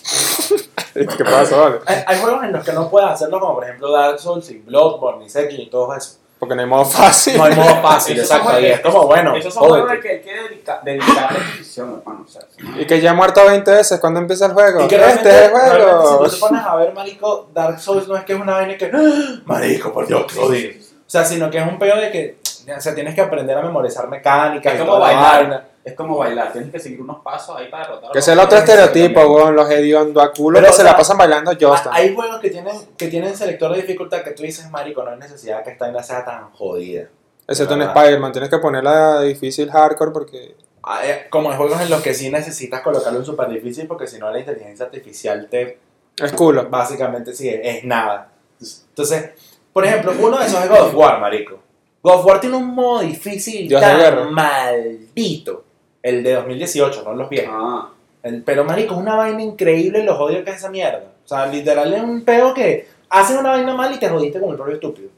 [1.17, 1.77] ¿Qué pasa, vale?
[1.87, 4.59] Hay, hay juegos en los que no puedes hacerlo, como por ejemplo Dark Souls y
[4.59, 6.19] Bloodborne y Sekiro y todo eso.
[6.39, 7.37] Porque no hay modo fácil.
[7.39, 8.59] No hay modo fácil, exacto.
[8.61, 12.25] Y es como, bueno, Esos son juegos que hay que dedica- dedicarle decisión, hermano.
[12.27, 14.85] O sea, eso- Y que ya he muerto 20 veces cuando empieza el juego.
[14.85, 16.25] Y que este es el juego.
[16.25, 18.77] si tú te pones a ver, marico, Dark Souls no es que es una vaina
[18.79, 18.91] que...
[18.95, 19.41] ¡Ah!
[19.47, 20.71] Marico, por Dios, te odio.
[20.79, 22.39] O sea, sino que es un pedo de que...
[22.75, 25.41] O sea, tienes que aprender a memorizar mecánicas Es y como bailar.
[25.43, 25.65] vaina.
[25.85, 26.53] Es como bailar.
[26.53, 28.11] Tienes que seguir unos pasos ahí para derrotar.
[28.11, 29.55] a Que es el otro estereotipo, weón.
[29.55, 32.15] Los hediondo a culo Pero, que o se sea, la pasan bailando Just Ah, Hay
[32.15, 35.63] juegos que tienen, que tienen selector de dificultad que tú dices, marico, no hay necesidad
[35.63, 37.09] que esta vaina sea tan jodida.
[37.47, 37.83] Excepto en.
[37.83, 38.33] Spider-Man.
[38.33, 40.57] Tienes que ponerla difícil hardcore porque.
[40.83, 44.07] Ah, eh, Como hay juegos en los que sí necesitas colocarlo en super difícil porque
[44.09, 45.79] si no la inteligencia artificial te
[46.17, 46.69] Es culo.
[46.69, 48.31] básicamente sí, es nada.
[48.61, 49.31] Entonces,
[49.73, 51.61] por ejemplo, uno de esos es God of War, marico.
[52.07, 55.65] God of War tiene un modo difícil Dios tan maldito.
[56.03, 57.51] El de 2018, no los viejos.
[57.53, 57.89] Ah,
[58.23, 61.03] El- pero, marico, es una vaina increíble los odios que es esa mierda.
[61.25, 64.51] O sea, literal es un peo que hacen una vaina mal y te jodiste con
[64.51, 65.09] el propio estúpido.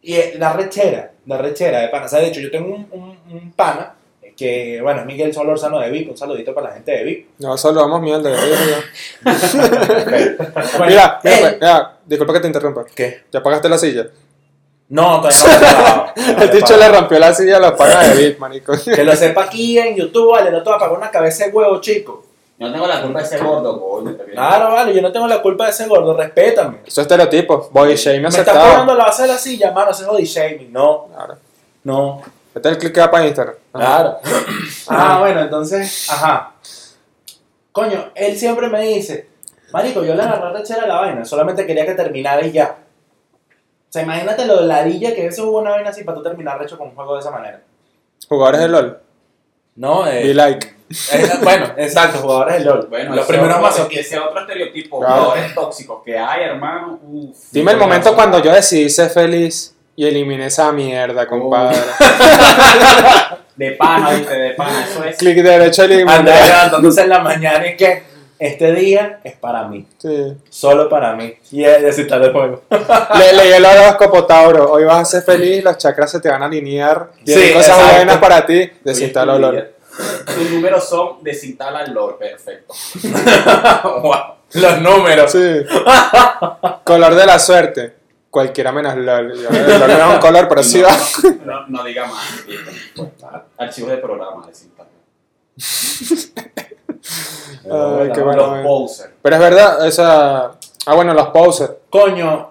[0.00, 2.06] Y eh, la rechera, la rechera de pana.
[2.06, 3.94] O sea, de hecho, yo tengo un, un, un pana
[4.34, 6.10] que, bueno, es Miguel Solorzano de VIP.
[6.12, 7.26] Un saludito para la gente de VIP.
[7.40, 8.30] No, solo vamos mierda.
[8.30, 8.82] Bueno,
[10.88, 12.84] Mira, mira, él- pues, mira, disculpa que te interrumpa.
[12.94, 13.22] ¿Qué?
[13.30, 14.06] ¿Ya pagaste la silla?
[14.92, 18.74] No, todavía no El dicho le rompió la silla a la paga de Bit, manico.
[18.94, 21.50] Que lo sepa aquí en YouTube, vale, no te va a pagar una cabeza de
[21.50, 22.24] huevo, chico.
[22.58, 24.14] yo no tengo la culpa de ese gordo, coño.
[24.32, 26.80] Claro, vale, yo no tengo la culpa de ese gordo, respétame.
[26.86, 27.70] Eso es estereotipo.
[27.72, 28.70] Body shame Me estás aceptado.
[28.70, 30.70] pagando la base de la silla, mano, ese es body shaming.
[30.72, 31.36] No, Claro.
[31.84, 32.22] no.
[32.54, 33.54] Este es el click que va para Instagram.
[33.72, 34.18] Claro.
[34.88, 36.52] Ah, bueno, entonces, ajá.
[37.72, 39.26] Coño, él siempre me dice,
[39.72, 42.76] Marico, yo le agarré rechera a la vaina, solamente quería que terminara y ya.
[43.92, 46.58] O sea, imagínate lo de ladilla que eso hubo una vaina así para tú terminar
[46.58, 47.60] recho con un juego de esa manera.
[48.26, 48.98] Jugadores de LOL.
[49.76, 50.66] No, eh, Be like.
[51.12, 52.86] eh, bueno, exacto, jugadores de LOL.
[52.88, 54.06] Bueno, los ese primeros otro- masoquistas.
[54.06, 55.14] Ese otro estereotipo, Claro.
[55.24, 57.00] jugadores tóxicos que hay, hermano.
[57.02, 61.76] Uf, Dime el momento cuando yo decidí ser feliz y eliminé esa mierda, compadre.
[63.56, 64.84] De pana, viste, de pana.
[64.90, 65.16] Eso es.
[65.18, 66.24] Clic derecho Andrés eliminar.
[66.24, 68.02] levantándose en la mañana y que
[68.46, 70.36] este día es para mí, Sí.
[70.48, 71.34] solo para mí.
[71.50, 72.62] Y es desinstalar el juego.
[73.18, 74.72] Le leí el horóscopo, Tauro.
[74.72, 77.10] Hoy vas a ser feliz, los chakras se te van a alinear.
[77.24, 77.94] Sí, cosas exacto.
[77.96, 78.70] buenas para ti.
[78.82, 79.70] Desinstala día-
[80.26, 82.74] Tus números son desinstala el LOL, perfecto.
[84.02, 84.14] Wow.
[84.54, 85.32] Los números.
[85.32, 85.60] Sí.
[86.84, 87.94] color de la suerte.
[88.30, 89.28] Cualquiera menos LOL.
[89.28, 90.96] LOL no es un color, pero sí no, va.
[91.44, 92.44] no, no, no diga más.
[93.58, 94.88] Archivos de programa, desinstala.
[97.64, 98.48] Ay, qué Los bueno.
[98.48, 98.62] bueno.
[98.64, 99.10] posers.
[99.22, 100.44] Pero es verdad, esa.
[100.86, 101.72] Ah, bueno, los posers.
[101.90, 102.50] Coño,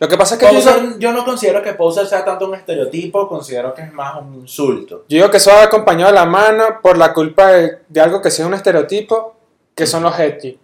[0.00, 2.54] Lo que pasa es que yo, Poser, yo no considero que poser sea tanto un
[2.56, 5.04] estereotipo, considero que es más un insulto.
[5.08, 8.20] yo digo que eso va acompañado de la mano por la culpa de, de algo
[8.20, 9.36] que sea un estereotipo,
[9.74, 10.58] que son los edgy.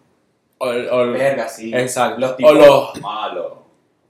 [0.59, 1.73] O, o- Verga, sí.
[1.75, 2.21] Exacto.
[2.21, 3.53] Los O tipos los- malos.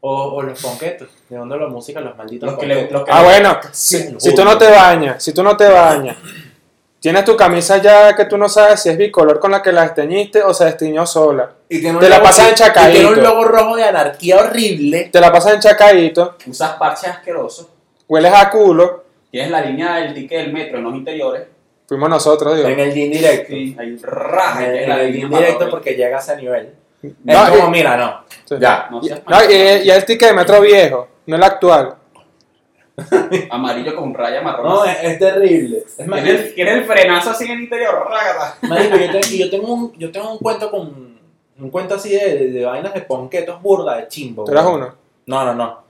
[0.00, 1.08] o- o los ponquetos.
[1.28, 2.00] ¿De dónde la música?
[2.00, 2.98] Los malditos Los que le, ponquetos.
[3.00, 5.56] los que Ah, le- bueno, Sí, si, si tú no te bañas, si tú no
[5.56, 6.16] te bañas,
[7.00, 9.82] tienes tu camisa ya que tú no sabes si es bicolor con la que la
[9.82, 11.50] desteñiste o se desteñó sola.
[11.68, 14.36] Y tiene un Te la logo- pasas en y Tiene un logo rojo de anarquía
[14.38, 15.08] horrible.
[15.12, 17.68] Te la pasas enchacadito, Usas parches asquerosos.
[18.08, 19.04] hueles a culo.
[19.30, 21.42] Tienes la línea del ticket del metro en los interiores.
[21.88, 22.68] Fuimos nosotros, digo.
[22.68, 23.48] En el jean directo.
[23.52, 24.66] Sí, hay raja.
[24.66, 26.74] En, en la el línea jean directo porque llega a ese nivel.
[27.24, 28.24] No, es como, y- mira, no.
[28.44, 28.56] Sí.
[28.60, 28.88] Ya.
[28.90, 31.94] No no, y- y el ticket de metro viejo, no el actual.
[33.50, 34.66] Amarillo con raya marrón.
[34.66, 35.84] No, es, es terrible.
[35.98, 38.06] Es más, Tiene el, tiene el frenazo así en el interior.
[38.08, 38.56] rágata.
[38.62, 41.10] Marico, yo, te- y yo tengo un, yo tengo un cuento con.
[41.58, 44.44] Un cuento así de, de, de vainas de ponquetos burda de chimbo.
[44.44, 44.76] ¿Tú eras weón.
[44.82, 44.94] uno?
[45.26, 45.80] No, no, no.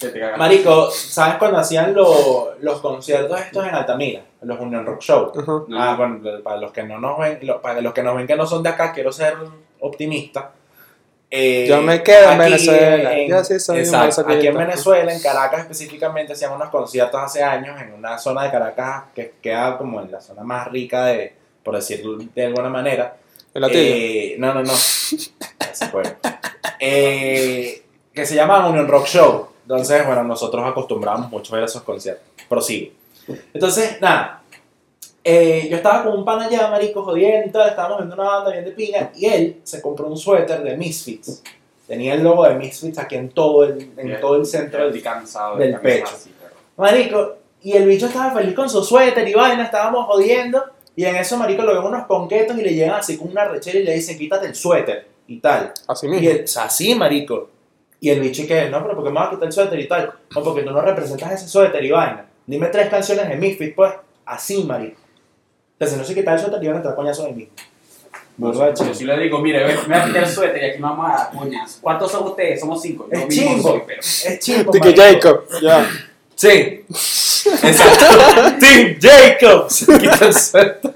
[0.00, 0.12] Te.
[0.36, 4.22] Marico, ¿sabes cuando hacían lo- los conciertos estos en Altamira?
[4.42, 5.32] Los Union Rock Show.
[5.76, 8.34] Ah, bueno, para los que no nos ven, lo- para los que nos ven que
[8.34, 9.34] no son de acá, quiero ser
[9.80, 10.50] optimista.
[11.30, 13.12] Eh, Yo me quedo en Venezuela.
[13.18, 14.38] en- Yo sí soy un exacto, masoquista.
[14.38, 18.50] Aquí en Venezuela, en Caracas específicamente, hacían unos conciertos hace años en una zona de
[18.50, 23.16] Caracas que queda como en la zona más rica de por decirlo de alguna manera.
[23.52, 23.64] El.
[23.72, 24.72] Eh, no, no, no.
[26.80, 27.82] Eh,
[28.14, 29.48] que se llama Union Rock Show.
[29.62, 32.24] Entonces, bueno, nosotros acostumbramos mucho a a esos conciertos.
[32.48, 32.92] Prosigo.
[33.52, 34.42] Entonces, nada.
[35.30, 37.68] Eh, yo estaba con un pan allá, marico, jodiendo y tal.
[37.68, 39.10] Estábamos viendo una banda bien de pinga.
[39.14, 41.42] Y él se compró un suéter de Misfits.
[41.86, 45.56] Tenía el logo de Misfits aquí en todo el, en todo el centro del cansado
[45.58, 46.06] del pecho.
[46.14, 50.64] así, pero- Marico, y el bicho estaba feliz con su suéter y vaina, estábamos jodiendo.
[50.96, 53.78] Y en eso, marico, lo ven unos ponquetos y le llegan así con una rechera
[53.80, 55.72] y le dicen, quítate el suéter y tal.
[55.88, 56.30] Así Y mismo.
[56.42, 57.50] o sea, así, marico.
[58.00, 59.78] Y el bicho y que, no, pero ¿por qué me vas a quitar el suéter
[59.78, 60.10] y tal?
[60.34, 62.24] No, porque tú no representas ese suéter y vaina.
[62.46, 63.92] Dime tres canciones de Misfits, pues.
[64.24, 64.98] Así, marico.
[65.80, 67.48] Entonces, si no se quita el suéter, iban a entrar coñazos de mí.
[68.36, 70.80] Burda de Yo sí le digo, mire, me voy a quitar el suéter y aquí
[70.82, 71.78] vamos a dar coñas.
[71.80, 72.60] ¿Cuántos son ustedes?
[72.60, 73.06] Somos cinco.
[73.12, 73.68] Yo Es mismo chimbo.
[73.70, 75.28] soy, pero- Es chimbo, De que marico.
[75.28, 75.44] Jacob.
[75.62, 75.86] Ya.
[76.34, 76.84] Sí.
[76.88, 78.04] Exacto.
[78.60, 79.86] Team Jacobs.
[80.00, 80.94] Quita el suéter.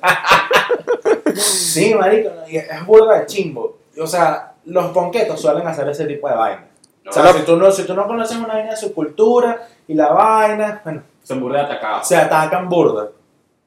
[1.35, 2.31] sí, marico.
[2.31, 3.79] no, y Es burda de chimbo.
[4.01, 6.65] O sea, los ponquetos suelen hacer ese tipo de vaina.
[7.05, 9.67] No, O sea, si tú, no, si tú no conoces una vaina de su cultura
[9.89, 12.07] y la vaina, bueno, Son burda de atacados.
[12.07, 13.09] se atacan burda.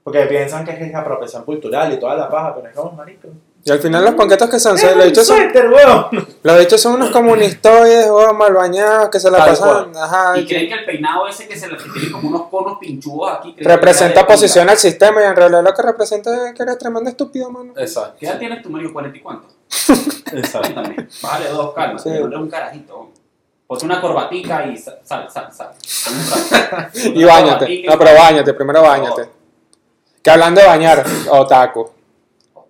[0.05, 3.27] Porque piensan que es apropiación cultural y toda la paja, pero es como marico.
[3.63, 5.39] Y al final los panquetos que son, ¡Es los un bichos son,
[6.43, 10.67] los bichos son unos comunistoides, weón, mal bañados, que se la pasan, ajá, Y creen
[10.67, 13.55] que el peinado ese que se le tiene como unos conos pinchudos aquí.
[13.57, 17.49] representa posición al sistema y en realidad lo que representa es que eres tremendo estúpido,
[17.49, 17.73] mano.
[17.75, 18.17] Exacto.
[18.19, 18.93] ¿Qué edad tienes tú, Mario?
[18.93, 19.47] ¿40 y cuánto?
[20.33, 20.83] Exacto.
[21.23, 21.97] Bájale dos, calma.
[21.97, 22.09] Sí.
[22.09, 23.09] Un carajito.
[23.65, 25.71] Ponte una corbatica y sal, sal, sal.
[26.93, 29.44] Y bañate, no, pero bañate, primero bañate.
[30.25, 31.87] Que hablando de bañar, otaku.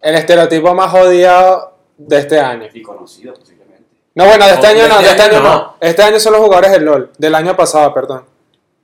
[0.02, 2.68] El estereotipo más odiado de este año.
[2.74, 3.86] Y conocido, posiblemente.
[4.14, 5.56] No, bueno, de este año de no, de este este año año no.
[5.60, 5.76] no.
[5.80, 8.26] Este año son los jugadores del LOL, del año pasado, perdón.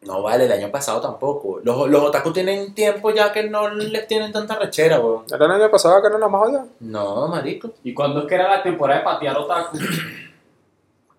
[0.04, 1.60] No vale, el año pasado tampoco.
[1.62, 5.26] Los, los otaku tienen tiempo ya que no les tienen tanta rechera, weón.
[5.30, 6.68] Era el año pasado que no los más odiados.
[6.80, 7.72] No, marico.
[7.84, 9.78] ¿Y cuándo es que era la temporada de patear otaku?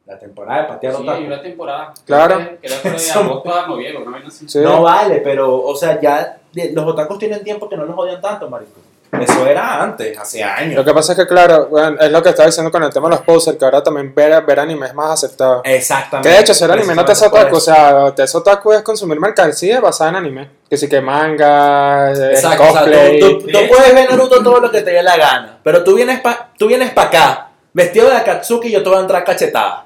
[0.04, 1.18] La temporada de patear Sí, otaku.
[1.18, 1.94] hay una temporada.
[2.04, 2.38] Claro.
[2.60, 4.48] Que era de agosto a noviembre, así.
[4.48, 4.58] Sí.
[4.58, 8.48] No vale, pero, o sea, ya los otakus tienen tiempo que no los odian tanto,
[8.48, 8.72] marico.
[9.20, 10.84] Eso era antes, hace Lo años.
[10.86, 13.16] que pasa es que, claro, bueno, es lo que estaba diciendo con el tema de
[13.16, 15.60] los posers, que ahora también ver, ver anime es más aceptado.
[15.64, 16.30] Exactamente.
[16.30, 18.80] Que de hecho, ser anime no te Precisamente otaku, o sea, te hace otaku es
[18.80, 20.50] consumir mercancía basada en anime.
[20.70, 23.20] Que sí que manga, eh, Exacto, o sea, cosplay.
[23.20, 25.94] tú, tú- tú puedes ver Naruto todo lo que te dé la gana, pero tú
[25.94, 29.24] vienes pa, tú vienes para acá, vestido de Akatsuki y yo te voy a entrar
[29.24, 29.84] cachetada.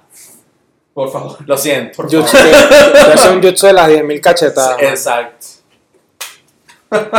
[0.94, 1.36] Por favor.
[1.44, 1.96] Lo siento.
[1.96, 3.10] por Jutsu, favor.
[3.10, 4.76] yo soy un jutsu de las 10.000 cachetadas.
[4.80, 5.46] Exacto.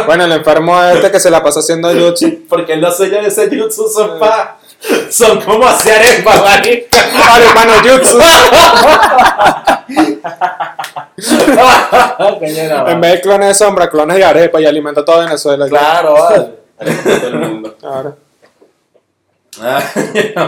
[0.05, 2.45] Bueno, el enfermo este que se la pasa haciendo jutsu.
[2.49, 4.57] Porque los sellos de ese jutsu son pa,
[5.09, 6.87] son como hacer arepa, marico.
[7.17, 8.19] Vale, mano, jutsu.
[11.17, 15.67] En vez de clones de sombra, clones de arepa y alimenta toda Venezuela.
[15.67, 16.53] Claro, vale.
[16.77, 17.75] todo el mundo.
[17.79, 18.17] Claro.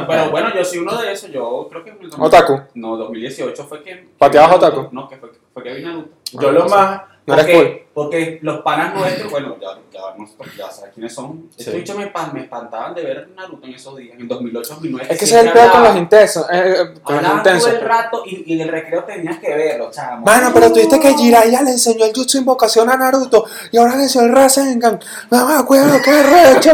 [0.08, 1.32] Pero bueno, yo soy uno de esos.
[1.32, 1.90] Yo creo que.
[1.90, 2.62] en el 2000 Otaku.
[2.76, 4.10] No, 2018 fue que.
[4.18, 4.90] ¿Pateabas otaku?
[4.92, 6.10] No, que fue, fue que vi Naruto.
[6.34, 7.02] Yo lo más.
[7.30, 7.82] No porque, cool.
[7.94, 11.48] porque los panas nuestros, bueno, ya, ya, nosotros ya sabes quiénes son.
[11.52, 11.58] Sí.
[11.60, 15.08] Estos bichos me, espan- me espantaban de ver Naruto en esos días, en 2008, 2009.
[15.14, 16.46] Es que ese es el peor con los intensos.
[16.52, 17.74] eh, eh, con los Hablaban todo intensos.
[17.74, 20.26] el rato y, y en el recreo tenías que verlo, chamo.
[20.26, 23.96] Mano, pero tú viste que Jiraiya le enseñó el jutsu invocación a Naruto y ahora
[23.96, 25.00] le enseñó el Rasengan.
[25.30, 26.72] Mamá, cuidado, qué recho.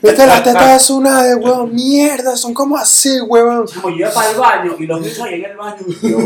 [0.00, 1.74] Viste las tetas de Tsunade, weón.
[1.74, 3.66] Mierda, son como así, weón.
[3.66, 5.78] Chamo, yo iba para el baño y los bichos ahí en el baño.
[5.98, 6.18] Y yo,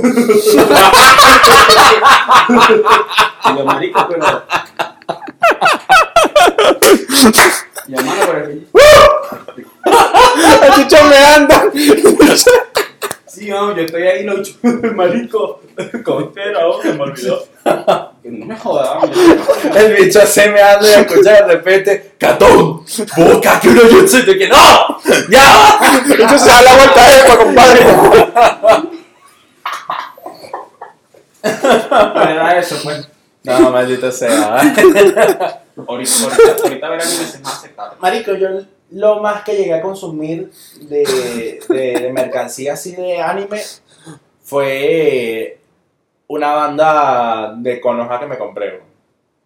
[3.55, 4.43] y yo, marico, pero.
[7.89, 8.67] Y hermano, pero el
[10.63, 11.65] El chucho me anda.
[13.27, 14.59] Sí, no, yo estoy ahí, lo bichos,
[14.95, 15.61] marico.
[16.05, 16.61] ¿Cómo te era?
[16.83, 17.45] Se me olvidó.
[18.33, 19.11] Que no me jodas.
[19.77, 22.83] El bicho se me anda y escucha de repente, Catón,
[23.15, 24.57] boca que uno jutsu y te que no,
[25.31, 25.79] ya.
[26.07, 27.81] El chucho se da la vuelta a epa, compadre.
[32.33, 33.07] Era eso, pues.
[33.45, 34.61] No, maldito sea.
[34.61, 37.99] Ahorita, ahorita, ahorita ver animes es más aceptable.
[38.01, 38.49] Marico, yo
[38.93, 43.61] lo más que llegué a consumir de, de, de mercancía así de anime
[44.43, 45.59] fue
[46.33, 48.81] una banda de Konoha que me compré.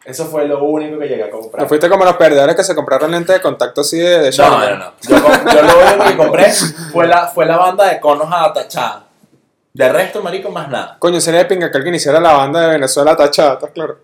[0.05, 1.67] Eso fue lo único que llegué a comprar.
[1.67, 4.77] Fuiste como los perdedores que se compraron lentes de contacto así de, de No, no,
[4.77, 4.93] no.
[5.03, 6.53] Yo, lo único que compré
[6.93, 9.05] fue la, fue la banda de Konoha tachada.
[9.73, 10.97] De resto, marico, más nada.
[11.01, 13.99] Coño, sería de pinga que alguien hiciera la banda de Venezuela tachada, ¿estás claro?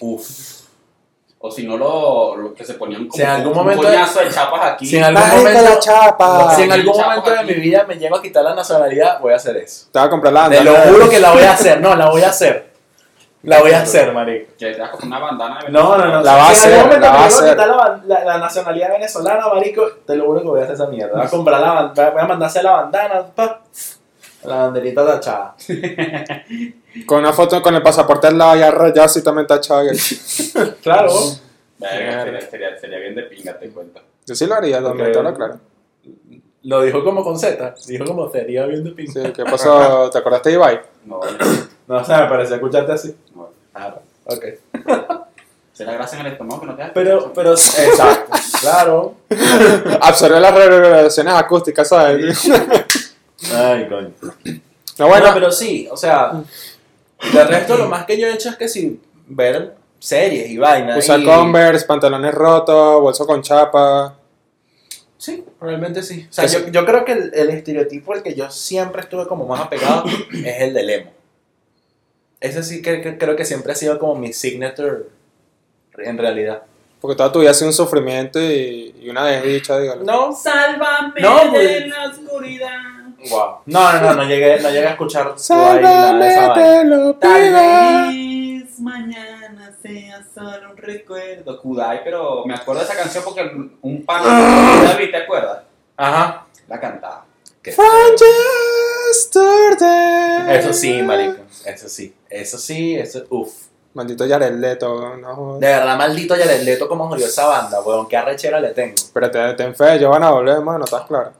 [0.00, 0.45] Uf.
[1.38, 4.20] O si no, lo, lo que se ponían como Si en algún un momento- coñazo
[4.20, 4.86] de chapas aquí.
[4.86, 6.54] Si en algún Marico, momento, la chapa.
[6.56, 7.46] si en algún momento de aquí.
[7.46, 9.86] mi vida me llego a quitar la nacionalidad, voy a hacer eso.
[9.92, 10.92] Te voy a comprar la Te lo bandana.
[10.92, 11.80] juro que la voy a hacer.
[11.80, 12.74] No, la voy a hacer.
[13.42, 14.52] La voy a hacer, marico.
[14.58, 16.20] Que te das como una bandana de No, no, no.
[16.22, 17.50] La va a Si en algún hacer, momento la va a me llego hacer.
[17.50, 20.86] quitar la, la- la nacionalidad venezolana, marico, te lo juro que voy a hacer esa
[20.86, 21.16] mierda.
[21.16, 23.60] Voy a comprar la bandana, voy a mandarse la bandana, pa,
[24.44, 25.56] la banderita tachada.
[27.06, 29.86] Con una foto con el pasaporte al lado y rayado así también tachado.
[30.82, 31.12] Claro.
[31.78, 34.00] Verga, sería, sería, sería bien de pinga, te cuento.
[34.24, 35.60] Yo sí lo haría, también, te lo claro.
[36.62, 39.22] Lo dijo como con Z, dijo como sería bien de pinta.
[39.22, 40.10] Sí, ¿Qué pasó?
[40.10, 40.80] ¿Te acordaste de Ibai?
[41.04, 41.20] No,
[41.86, 43.14] No, o sea, me pareció escucharte así.
[43.34, 43.50] no.
[43.72, 44.00] Claro.
[44.24, 44.44] Ok.
[45.74, 46.90] Será grasa en el estómago que no te da.
[46.94, 48.32] Pero, pero, exacto.
[48.62, 49.14] Claro.
[50.00, 52.48] Absorbe las reverberaciones acústicas, ¿sabes?
[53.54, 54.10] Ay, coño.
[54.98, 56.32] No, Bueno, pero sí, o sea,
[57.32, 60.98] de resto lo más que yo he hecho es que sí, ver series y vainas.
[60.98, 64.16] usar y- Converse, pantalones rotos, bolso con chapa.
[65.18, 66.26] Sí, probablemente sí.
[66.28, 69.46] O sea, yo, yo creo que el, el estereotipo al que yo siempre estuve como
[69.46, 71.12] más apegado es el del emo.
[72.40, 75.04] Ese sí que, que creo que siempre ha sido como mi signature
[75.98, 76.62] en realidad.
[77.00, 80.04] Porque toda tu vida ha sido un sufrimiento y, y una desdicha, dígalo.
[80.04, 82.95] No, Sálvame No, de la oscuridad.
[83.30, 83.58] Wow.
[83.66, 86.62] No, no, no, no llegué, no llegué a escuchar tu vaina, nada de esa Sálvame,
[86.62, 88.62] te lo Tal pido.
[88.62, 91.60] vez mañana sea solo un recuerdo.
[91.60, 93.42] Kudai, pero me acuerdo de esa canción porque
[93.82, 95.58] un pana de David, ¿te acuerdas?
[95.96, 96.46] Ajá.
[96.68, 97.24] La cantaba.
[100.48, 101.42] Eso sí, marico.
[101.64, 102.14] Eso sí.
[102.28, 103.52] Eso sí, eso, uff.
[103.94, 105.58] Maldito Jared Leto, no.
[105.58, 108.06] De verdad, maldito Jared Leto como jodió esa banda, weón.
[108.08, 108.94] Qué arrechera le tengo.
[109.14, 111.32] Pero te, ten fe, ellos van a volver, mano, ¿estás claro?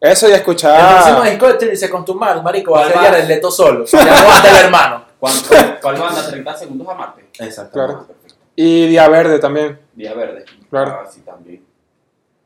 [0.00, 2.96] Eso y El próximo disco de Trini se Constumar, marico, va a ser.
[2.96, 3.84] Jared Leto solo.
[3.92, 5.04] Ya no va a estar el hermano.
[5.18, 6.28] ¿Cuál, banda?
[6.28, 7.28] 30 segundos a Marte.
[7.40, 7.72] Exacto.
[7.72, 8.06] Claro.
[8.08, 8.12] Ah.
[8.54, 9.78] Y Día Verde también.
[9.94, 10.44] Día verde.
[10.70, 11.00] Claro.
[11.02, 11.64] Ah, sí, también.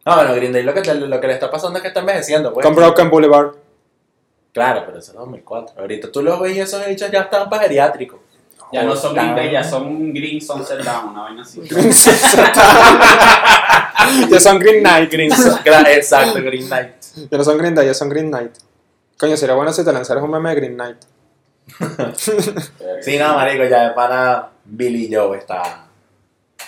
[0.04, 2.00] No, bueno, Green Day lo que, te- lo que le está pasando es que está
[2.00, 2.64] envejeciendo, pues.
[2.64, 3.52] Con Broken Boulevard.
[4.52, 5.80] Claro, pero eso es 2004.
[5.80, 8.20] Ahorita tú los ves y esos hechos ya están para geriátricos.
[8.72, 11.60] Ya no son Green Day, ya son Green Sunset Down, una vaina así.
[14.30, 15.10] ya son Green Knight.
[15.12, 15.30] Green
[15.86, 16.92] Exacto, Green Knight.
[17.30, 18.52] Ya no son Green Day, ya son Green Knight.
[19.18, 20.96] Coño, sería bueno si te lanzaras un meme de Green Knight.
[23.02, 25.86] Sí, no, marico, ya de pana Billy Joe está...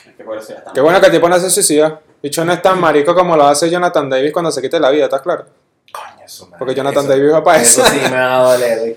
[0.06, 0.74] Es que por eso ya están.
[0.74, 2.00] Qué bueno que el tipo no se suicida.
[2.22, 5.04] Dicho no es tan marico como lo hace Jonathan Davis cuando se quite la vida,
[5.04, 5.44] ¿estás claro?
[5.92, 6.58] Coño, su madre.
[6.58, 7.90] Porque Jonathan Eso- Davis va para Eso eso.
[7.90, 8.96] sí me va a doler.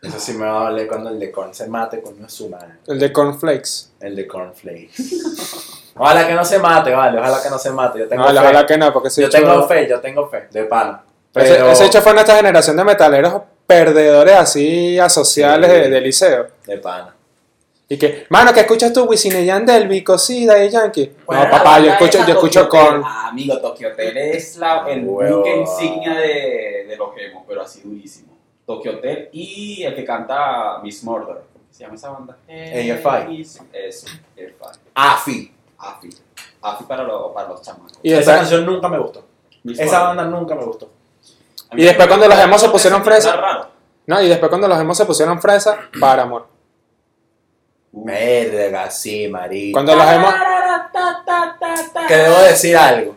[0.00, 2.48] Eso sí me va a doler cuando el de Corn se mate, coño, es su
[2.48, 2.74] madre.
[2.86, 3.90] El de Cornflakes.
[4.00, 4.92] El de Cornflakes.
[5.96, 7.98] Ojalá que no se mate, vale, ojalá que no se mate.
[7.98, 8.38] Yo tengo No, fe.
[8.38, 11.02] ojalá que no, porque yo hecho- tengo fe, yo tengo fe, de pana.
[11.34, 15.76] Ese, Pero ese hecho fue nuestra generación de metaleros perdedores así asociales Sí.
[15.76, 16.46] de, de liceo.
[16.64, 17.14] de pana.
[17.88, 19.04] Y que, mano, ¿qué escuchas tú?
[19.04, 21.12] Wisin y Yandel, Vico, sí, Daddy Yankee.
[21.26, 23.02] Bueno, no, papá, yo escucho, yo escucho con...
[23.04, 25.38] Ah, amigo, Tokyo Hotel es la, el Huevo.
[25.38, 28.36] buque insignia de, de los emos, pero así durísimo.
[28.68, 31.36] Tokyo Hotel y el que canta Miss Murder.
[31.54, 32.36] ¿Cómo se llama esa banda?
[32.46, 33.40] AFI.
[33.40, 34.78] Eso, AFI.
[34.94, 35.54] Afi.
[35.78, 36.10] AFI.
[36.60, 37.98] AFI para, los para los chamacos.
[38.02, 39.24] Y Esa canción nunca me gustó.
[39.64, 40.16] Miss Esa Murder.
[40.16, 40.90] banda nunca me gustó.
[41.70, 43.70] A y después cuando los emos se pusieron fresa.
[44.04, 46.46] no, y después cuando los hemos se pusieron fresa, para amor.
[47.90, 49.76] Verga, sí, marico.
[49.76, 50.34] Cuando los hemos...
[52.06, 53.16] Que debo decir algo.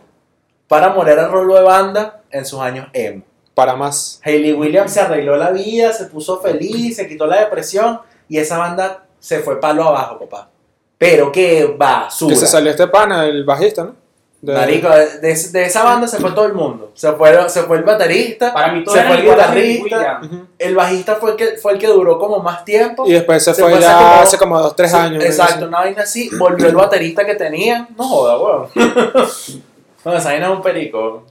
[0.69, 3.23] Para morir el rolo de banda en sus años emo.
[3.53, 4.19] Para más.
[4.23, 8.57] Hayley Williams se arregló la vida, se puso feliz, se quitó la depresión y esa
[8.57, 10.49] banda se fue palo abajo, papá.
[10.97, 12.33] Pero qué basura.
[12.33, 13.95] Que se salió este pana, el bajista, ¿no?
[14.41, 16.91] De- Marico, de, de- esa banda se fue todo el mundo.
[16.95, 20.21] Se fue, se fue el baterista, Para mí todo se era fue el guitarrista,
[20.57, 23.05] el bajista fue el que, fue el que duró como más tiempo.
[23.05, 25.23] Y después se, Se fue fue hace ya como- hace como dos, tres Sí, años.
[25.23, 25.67] Exacto, ¿no?
[25.67, 26.29] una vaina así.
[26.35, 27.87] Volvió el baterista que tenían.
[27.95, 28.67] No joda, weón.
[30.03, 31.23] No, esa vaina es un perico.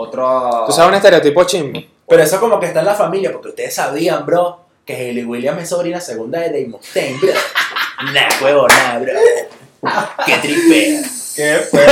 [0.00, 0.64] Otro.
[0.66, 1.80] Tú sabes un estereotipo chimbo.
[2.08, 5.62] Pero eso como que está en la familia, porque ustedes sabían, bro, que Hayley Williams
[5.62, 7.32] es sobrina segunda de Dave Mustaine, bro.
[8.14, 9.12] Nah, huevo, nah, bro.
[10.24, 11.02] Qué tripea.
[11.34, 11.84] ¿Qué fue?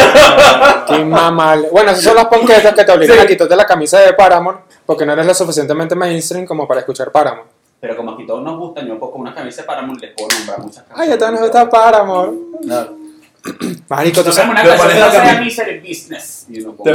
[0.86, 1.68] Qué mamable.
[1.72, 3.24] Bueno, esos son los ponquetos que te obligan Sí.
[3.24, 7.10] a quitarte la camisa de Paramore porque no eres lo suficientemente mainstream como para escuchar
[7.10, 7.48] Paramore.
[7.80, 10.84] Pero como aquí todos nos gustan, yo con una camisa para les puedo nombrar muchas
[10.84, 10.96] canciones.
[10.96, 12.32] Ay, ya te nos gusta Paramore.
[12.62, 12.95] No.
[13.88, 14.54] Marico, tú Entonces, sabes.
[14.54, 15.40] canción pones que la camisa.
[15.64, 16.46] Misery Business.
[16.48, 16.92] Te, te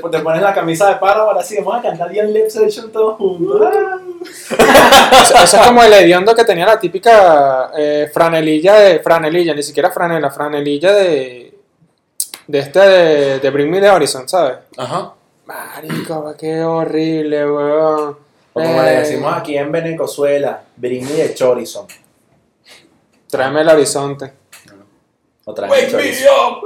[0.00, 2.90] te, te pones la camisa de paro ahora sí, vamos a cantar Dion Lip Session
[2.92, 3.60] todos juntos.
[5.22, 9.00] Eso, eso es como el hediondo que tenía la típica eh, franelilla de.
[9.00, 11.54] Franelilla, ni siquiera franela, franelilla de.
[12.46, 14.58] De este de, de Bring Me the Horizon, ¿sabes?
[14.76, 15.12] Ajá.
[15.46, 18.16] Marico, qué horrible, weón.
[18.54, 21.86] O como Eh, le decimos aquí en Venezuela, Bring me de chorizo.
[23.28, 24.32] Tráeme el horizonte.
[25.46, 26.62] Otra Wake vez me up.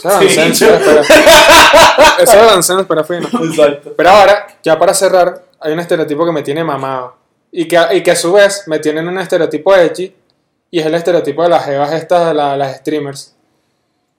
[0.00, 1.00] Sí, nonsense, yo- pero-
[2.18, 3.28] Eso es nonsense, pero fino.
[3.44, 3.92] Exacto.
[3.96, 7.16] Pero ahora, ya para cerrar, hay un estereotipo que me tiene mamado.
[7.52, 10.14] Y que, y que a su vez me tienen un estereotipo edgy
[10.70, 13.34] y es el estereotipo de las jevas estas, de la- las streamers.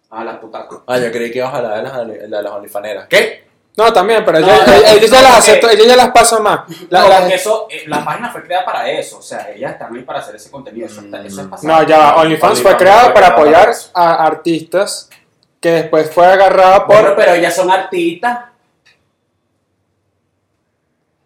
[0.10, 0.82] Ah, las putacos.
[0.88, 3.08] Ah, yo creí que ibas a hablar de las, de las OnlyFaneras.
[3.08, 3.46] ¿Qué?
[3.78, 4.74] No, también, pero No, ellos, no,
[5.08, 6.62] ya no, las acepto, ellos ya las paso más.
[6.90, 10.04] La- porque eso, eh, la página fue creada para eso, o sea, ellas están ahí
[10.04, 11.74] para hacer ese contenido, eso, está- eso es pasado.
[11.74, 15.10] no, ya va, OnlyFans fue fue para apoyar a artistas
[15.62, 18.40] que después fue agarrado por Bueno, pero ellas son artistas.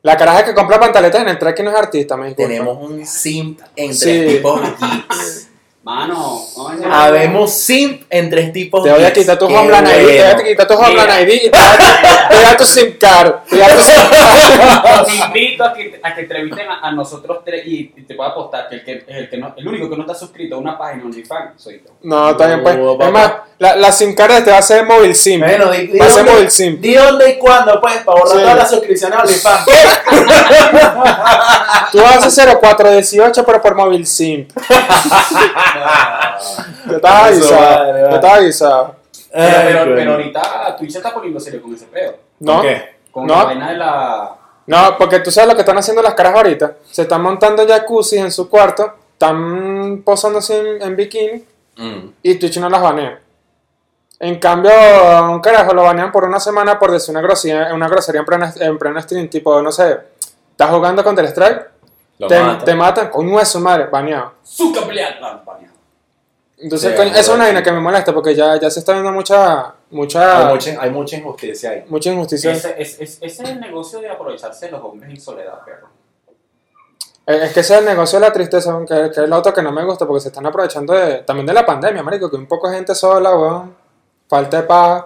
[0.03, 2.47] la caraja que compra pantaletas en el track y no es artista, me disculpa.
[2.49, 4.25] Tenemos un simp en tres Sí.
[4.35, 5.49] tipos geeks.
[5.85, 6.91] Mano, coño.
[6.91, 10.33] Habemos simp en tres tipos Te voy a quitar tu Homeland ID, te voy a
[10.33, 10.49] bueno.
[10.49, 11.29] quitar tu Homeland.
[11.29, 13.33] ID y te voy a- a tu SIM card.
[13.47, 14.01] Te voy a tu SIM
[14.83, 15.05] card.
[15.05, 18.27] Te invito a que, a que entrevisten a, a nosotros tres y, y te puedo
[18.31, 20.75] apostar que el, que, el, que no, el único que no está suscrito a una
[20.75, 21.91] página OnlyFans soy yo.
[22.01, 22.77] No, está bien, pues.
[22.79, 25.39] No, Es más, la, la SIM card te va a ser móvil SIM.
[25.41, 26.81] Bueno, di, di Va a ser móvil SIM.
[26.81, 28.41] Di dónde y cuándo, pues, para borrar Sí.
[28.41, 29.65] todas las suscripciones a OnlyFans.
[31.91, 34.47] Tú haces 0418, pero por móvil SIM.
[36.89, 37.93] Te estás Eso, avisado.
[38.09, 38.95] Te estás avisado.
[39.31, 39.95] Pero, Ay, pero, coño.
[39.95, 42.15] pero ahorita Twitch se está poniendo serio con ese pedo.
[42.39, 42.61] ¿No?
[42.61, 42.95] qué?
[43.11, 43.35] Con No.
[43.35, 44.35] la vaina de la.
[44.67, 46.73] No, porque tú sabes lo que están haciendo las caras ahorita.
[46.89, 51.45] Se están montando jacuzzi en su cuarto, están posándose en, en bikini
[51.77, 52.09] Mm.
[52.23, 53.19] y Twitch no las banea.
[54.21, 57.89] En cambio, a un carajo lo banean por una semana por decir una grosería, una
[57.89, 59.27] grosería en pleno, en pleno stream.
[59.27, 59.97] Tipo, no sé,
[60.51, 61.61] estás jugando Counter Strike,
[62.17, 62.65] Lo te, mata.
[62.65, 64.33] te matan, coño es su madre, baneado.
[64.45, 65.75] Zucca Bleatman, baneado.
[66.57, 68.93] Entonces, Sí, coño, eso es una vaina que me molesta porque ya, ya se está
[68.93, 71.83] viendo mucha, mucha, Hay mucha, hay mucha injusticia ahí.
[71.89, 72.51] mucha injusticia.
[72.53, 75.89] Ese, es, es- ese es el negocio de aprovecharse de los hombres en soledad, perro.
[77.27, 79.53] Eh, Es que ese es el negocio de la tristeza, que, que es lo otro
[79.53, 82.37] que no me gusta, porque se están aprovechando de, también de la pandemia, marico, que
[82.37, 83.75] un poco de gente sola, weón,
[84.29, 85.05] falta de paz,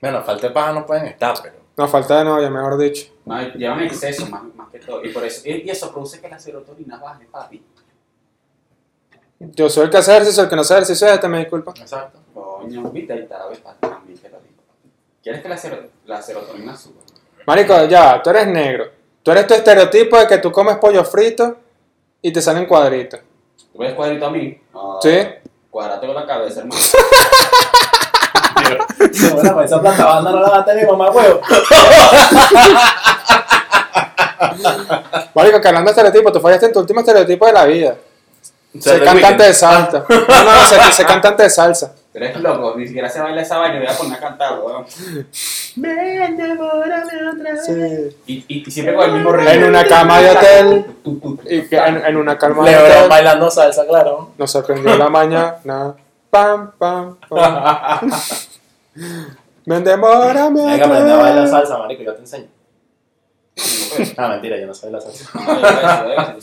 [0.00, 1.57] Bueno, falta de paja no pueden estar, pero.
[1.78, 3.06] No, falta de novia, mejor dicho.
[3.24, 5.02] No, llevan exceso más, más que todo.
[5.04, 7.62] Y, por eso, y eso produce que la serotonina baje, papi.
[9.40, 11.72] Yo soy el que hace ejercicio, el que no hace ejercicio es este, me disculpa.
[11.78, 12.18] Exacto.
[12.34, 14.54] Coño, viste, ahí está, ves, también te lo digo.
[15.22, 17.00] ¿Quieres que la, sero- la serotonina suba?
[17.46, 18.90] Marico, ya, tú eres negro,
[19.22, 21.56] tú eres tu estereotipo de que tú comes pollo frito
[22.20, 23.20] y te salen cuadritos.
[23.72, 24.60] ¿Tú ves cuadrito a mí?
[24.74, 25.16] Ah, Sí.
[25.70, 26.80] Cuadrate con la cabeza, hermano.
[29.34, 31.40] Bueno, pues esa planta banda no la va a tener, mamá huevo.
[35.34, 37.94] Marico, que hablando de estereotipos, tú fallaste en tu último estereotipo de la vida.
[38.78, 40.04] Ser cantante de salsa.
[40.08, 41.94] No, no, ser, ser cantante de salsa.
[42.12, 44.84] Tú eres loco, ni siquiera se baila esa vaina, voy a poner a cantar, weón.
[45.76, 47.64] Ven, devórame otra vez.
[47.64, 48.16] Sí.
[48.26, 49.50] Y, y, y siempre con el mismo ritmo.
[49.50, 50.86] En una cama de hotel.
[51.48, 53.08] Y que en, en una calma de hotel.
[53.08, 54.30] bailando salsa, claro.
[54.36, 55.56] Nos sorprendió la mañana.
[56.30, 58.10] Pam, pam, pam.
[59.66, 62.46] Me demora, me Hay que aprender a bailar salsa, marico, yo te enseño.
[64.16, 65.30] Ah, mentira, yo no sé bailar salsa.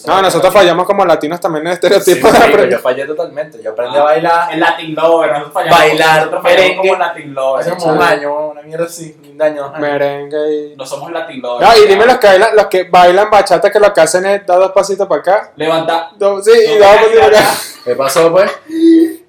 [0.07, 2.31] No, nosotros fallamos como latinos también en Sí, estereotipos.
[2.33, 3.63] de marico, yo fallé totalmente.
[3.63, 5.79] Yo aprendí a bailar El Latin Lover, nosotros fallamos.
[5.79, 6.89] Bailar, nosotros fallamos merengue.
[6.89, 7.61] como Latin Lover.
[7.61, 9.73] hace como un año, una mierda así, un año.
[9.79, 10.75] Merengue y...
[10.75, 11.67] No somos Latin Lover.
[11.67, 14.45] No, y dime los que bailan, los que bailan bachata que lo que hacen es
[14.45, 15.51] dar dos pasitos para acá.
[15.55, 16.11] Levanta.
[16.17, 17.49] dos- sí, y dos pasitos para acá.
[17.85, 18.51] ¿Qué pasó, pues?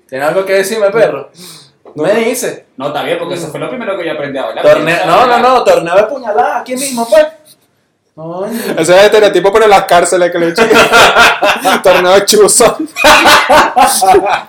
[0.09, 1.31] ¿Tienes algo que decirme, perro?
[1.97, 2.67] No me dice.
[2.77, 4.65] No, está bien, porque eso fue lo primero que yo aprendí a bailar.
[4.65, 7.27] Torneo, no, no, no, torneo de puñalada, aquí mismo, pues.
[8.79, 10.63] Ese es el estereotipo pero en las cárceles que le he dicho.
[11.83, 12.77] Torneo chuzo.
[13.75, 14.49] bailar.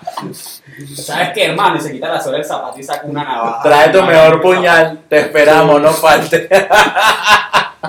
[0.95, 1.77] ¿Sabes qué, hermano?
[1.77, 3.63] Y se quita la suela del zapato y saca una navaja.
[3.63, 6.47] Trae tu mejor puñal, te esperamos, no falte.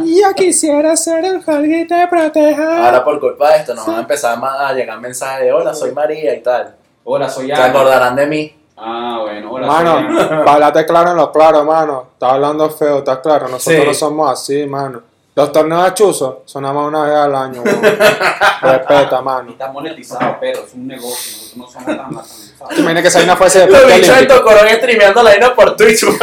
[0.04, 2.86] Yo quisiera ser el alguien te proteja.
[2.86, 5.92] Ahora por culpa de esto nos van a empezar a llegar mensajes de hola, soy
[5.92, 6.76] María y tal.
[7.04, 7.66] Hola, soy Se Ana.
[7.66, 8.57] acordarán de mí.
[8.80, 9.66] Ah, bueno, hola.
[9.66, 10.08] Mano,
[10.46, 12.06] háblate claro en lo claro, mano.
[12.12, 13.48] Estás hablando feo, estás claro.
[13.48, 13.86] Nosotros Sí.
[13.86, 15.02] no somos así, mano.
[15.34, 17.80] Los torneos de chuzo sonamos una vez al año, weón.
[18.62, 19.50] Respeta, Y mano.
[19.50, 21.56] está monetizado, pero es un negocio.
[21.56, 22.74] Nosotros no somos tan latanizados.
[22.74, 24.40] ¿Tú imaginas que fuese de Los deporte bichos de olímpico?
[24.40, 26.18] Tocorón streameando la vaina por Twitch, weón.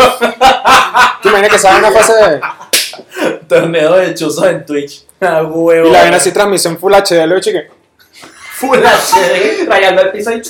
[1.21, 2.41] ¿Tú imaginas que esa vaina fuese de...
[3.47, 5.03] Torneo de chuzos en Twitch.
[5.21, 5.87] Ah, huevo.
[5.87, 7.39] Y la vaina así transmisión Full HD, lo.
[8.55, 9.67] Full HD.
[9.67, 10.41] Rayando el piso y.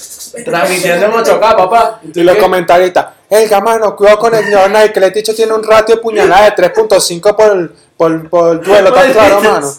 [0.43, 2.01] Transmitiendo en 8K, papá.
[2.13, 5.53] Y los comentaristas, Elga, mano, cuidado con el señor Nike, que le he dicho tiene
[5.53, 9.73] un ratio de puñalada de 3.5 por, por, por duelo, ¿estás claro, mano?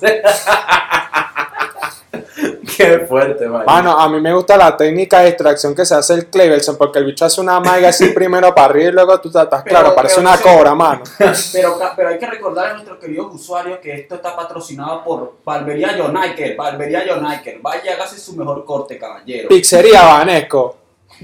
[2.76, 3.64] Qué fuerte, man.
[3.66, 6.98] Mano, a mí me gusta la técnica de extracción que se hace el Cleverson, porque
[6.98, 9.94] el bicho hace una maiga así primero para arriba y luego tú estás Pero- claro,
[9.94, 10.42] parece una sí.
[10.42, 11.02] cobra, mano.
[11.52, 16.56] Pero, hay que recordar a nuestros queridos usuarios que esto está patrocinado por Barbería Joniker.
[16.56, 17.58] Barbería Joniker.
[17.62, 19.48] Vaya, hágase su mejor corte, caballero.
[19.48, 20.76] Pizzería Vanesco.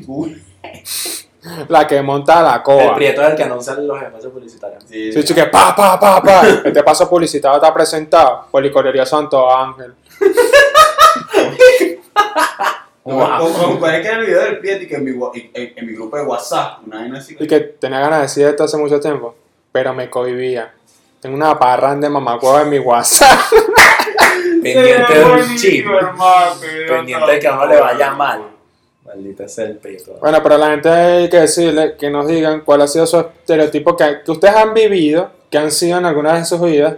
[0.07, 0.42] Uy.
[1.68, 2.94] La que monta la El coa.
[2.94, 4.84] prieto es el que anuncia los espacios publicitarios.
[4.88, 6.42] Sí, Sí, chique, pa, pa, pa, pa.
[6.64, 9.92] Este paso publicitado está presentado por Licorería Santo Ángel.
[13.03, 13.25] Como,
[13.89, 16.17] es que era el video del Prieto y que en mi, wa- en, mi grupo
[16.17, 17.37] de WhatsApp, una vaina así.
[17.39, 19.35] Y que tenía ganas de decir esto hace mucho tiempo,
[19.73, 20.73] pero me cohibía.
[21.21, 23.39] Tengo una parra de mamacueva en mi WhatsApp.
[24.63, 25.87] Pendiente de un chip.
[26.89, 28.43] Pendiente de que a uno le vaya mal.
[29.05, 30.17] Maldita sea el prieto.
[30.21, 33.19] Bueno, pero a la gente hay que decirle que nos digan cuál ha sido su
[33.19, 36.95] estereotipo que, que ustedes han vivido, que han sido en alguna de sus vidas,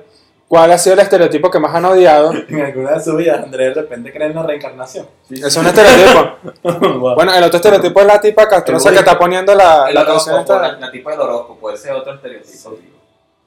[0.48, 2.32] cuál ha sido el estereotipo que más han odiado.
[2.48, 5.06] En alguna de sus vidas, Andrés de repente cree en la reencarnación.
[5.30, 6.36] Es un estereotipo.
[7.14, 10.40] Bueno, el otro estereotipo es la tipa castrosa que está poniendo la, El la canción
[10.40, 10.60] esta.
[10.60, 12.70] la, la tipa del horóscopo, ese es otro estereotipo.
[12.70, 12.90] tío.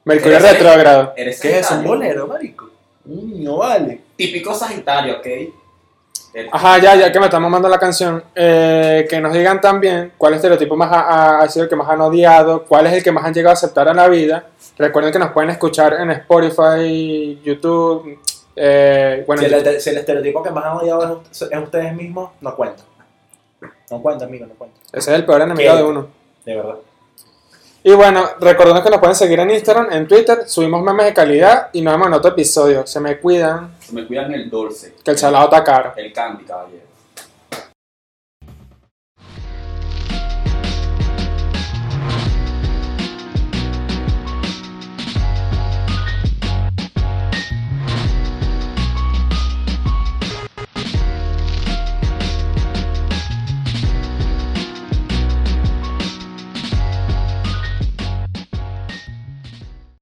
[0.05, 1.13] Mercurio retrógrado.
[1.15, 1.29] ¿Qué
[1.59, 1.71] es?
[1.71, 2.69] ¿Un bolero, marico?
[3.05, 4.01] Un niño vale.
[4.15, 5.27] Típico Sagitario, ¿ok?
[6.34, 10.11] El- Ajá, ya, ya que me están mamando la canción, eh, que nos digan también
[10.17, 13.25] cuál estereotipo más ha, sido el que más han odiado, cuál es el que más
[13.25, 14.45] han llegado a aceptar en la vida.
[14.78, 18.19] Recuerden que nos pueden escuchar en Spotify, YouTube,
[18.55, 22.32] eh, bueno, si, el, si el estereotipo que más han odiado es, es ustedes mismos,
[22.41, 22.84] no cuenta.
[23.89, 24.78] No cuenta, amigo, no cuenta.
[24.91, 25.78] ese es el peor enemigo ¿Qué?
[25.78, 26.07] de uno.
[26.45, 26.75] De verdad.
[27.84, 31.69] Y bueno, recordando que nos pueden seguir en Instagram, en Twitter, subimos memes de calidad
[31.71, 32.86] y nos vemos en otro episodio.
[32.86, 34.95] Se me cuidan, Se me cuidan el dulce.
[35.03, 35.93] que el salado está caro.
[35.95, 36.86] El candy, caballero.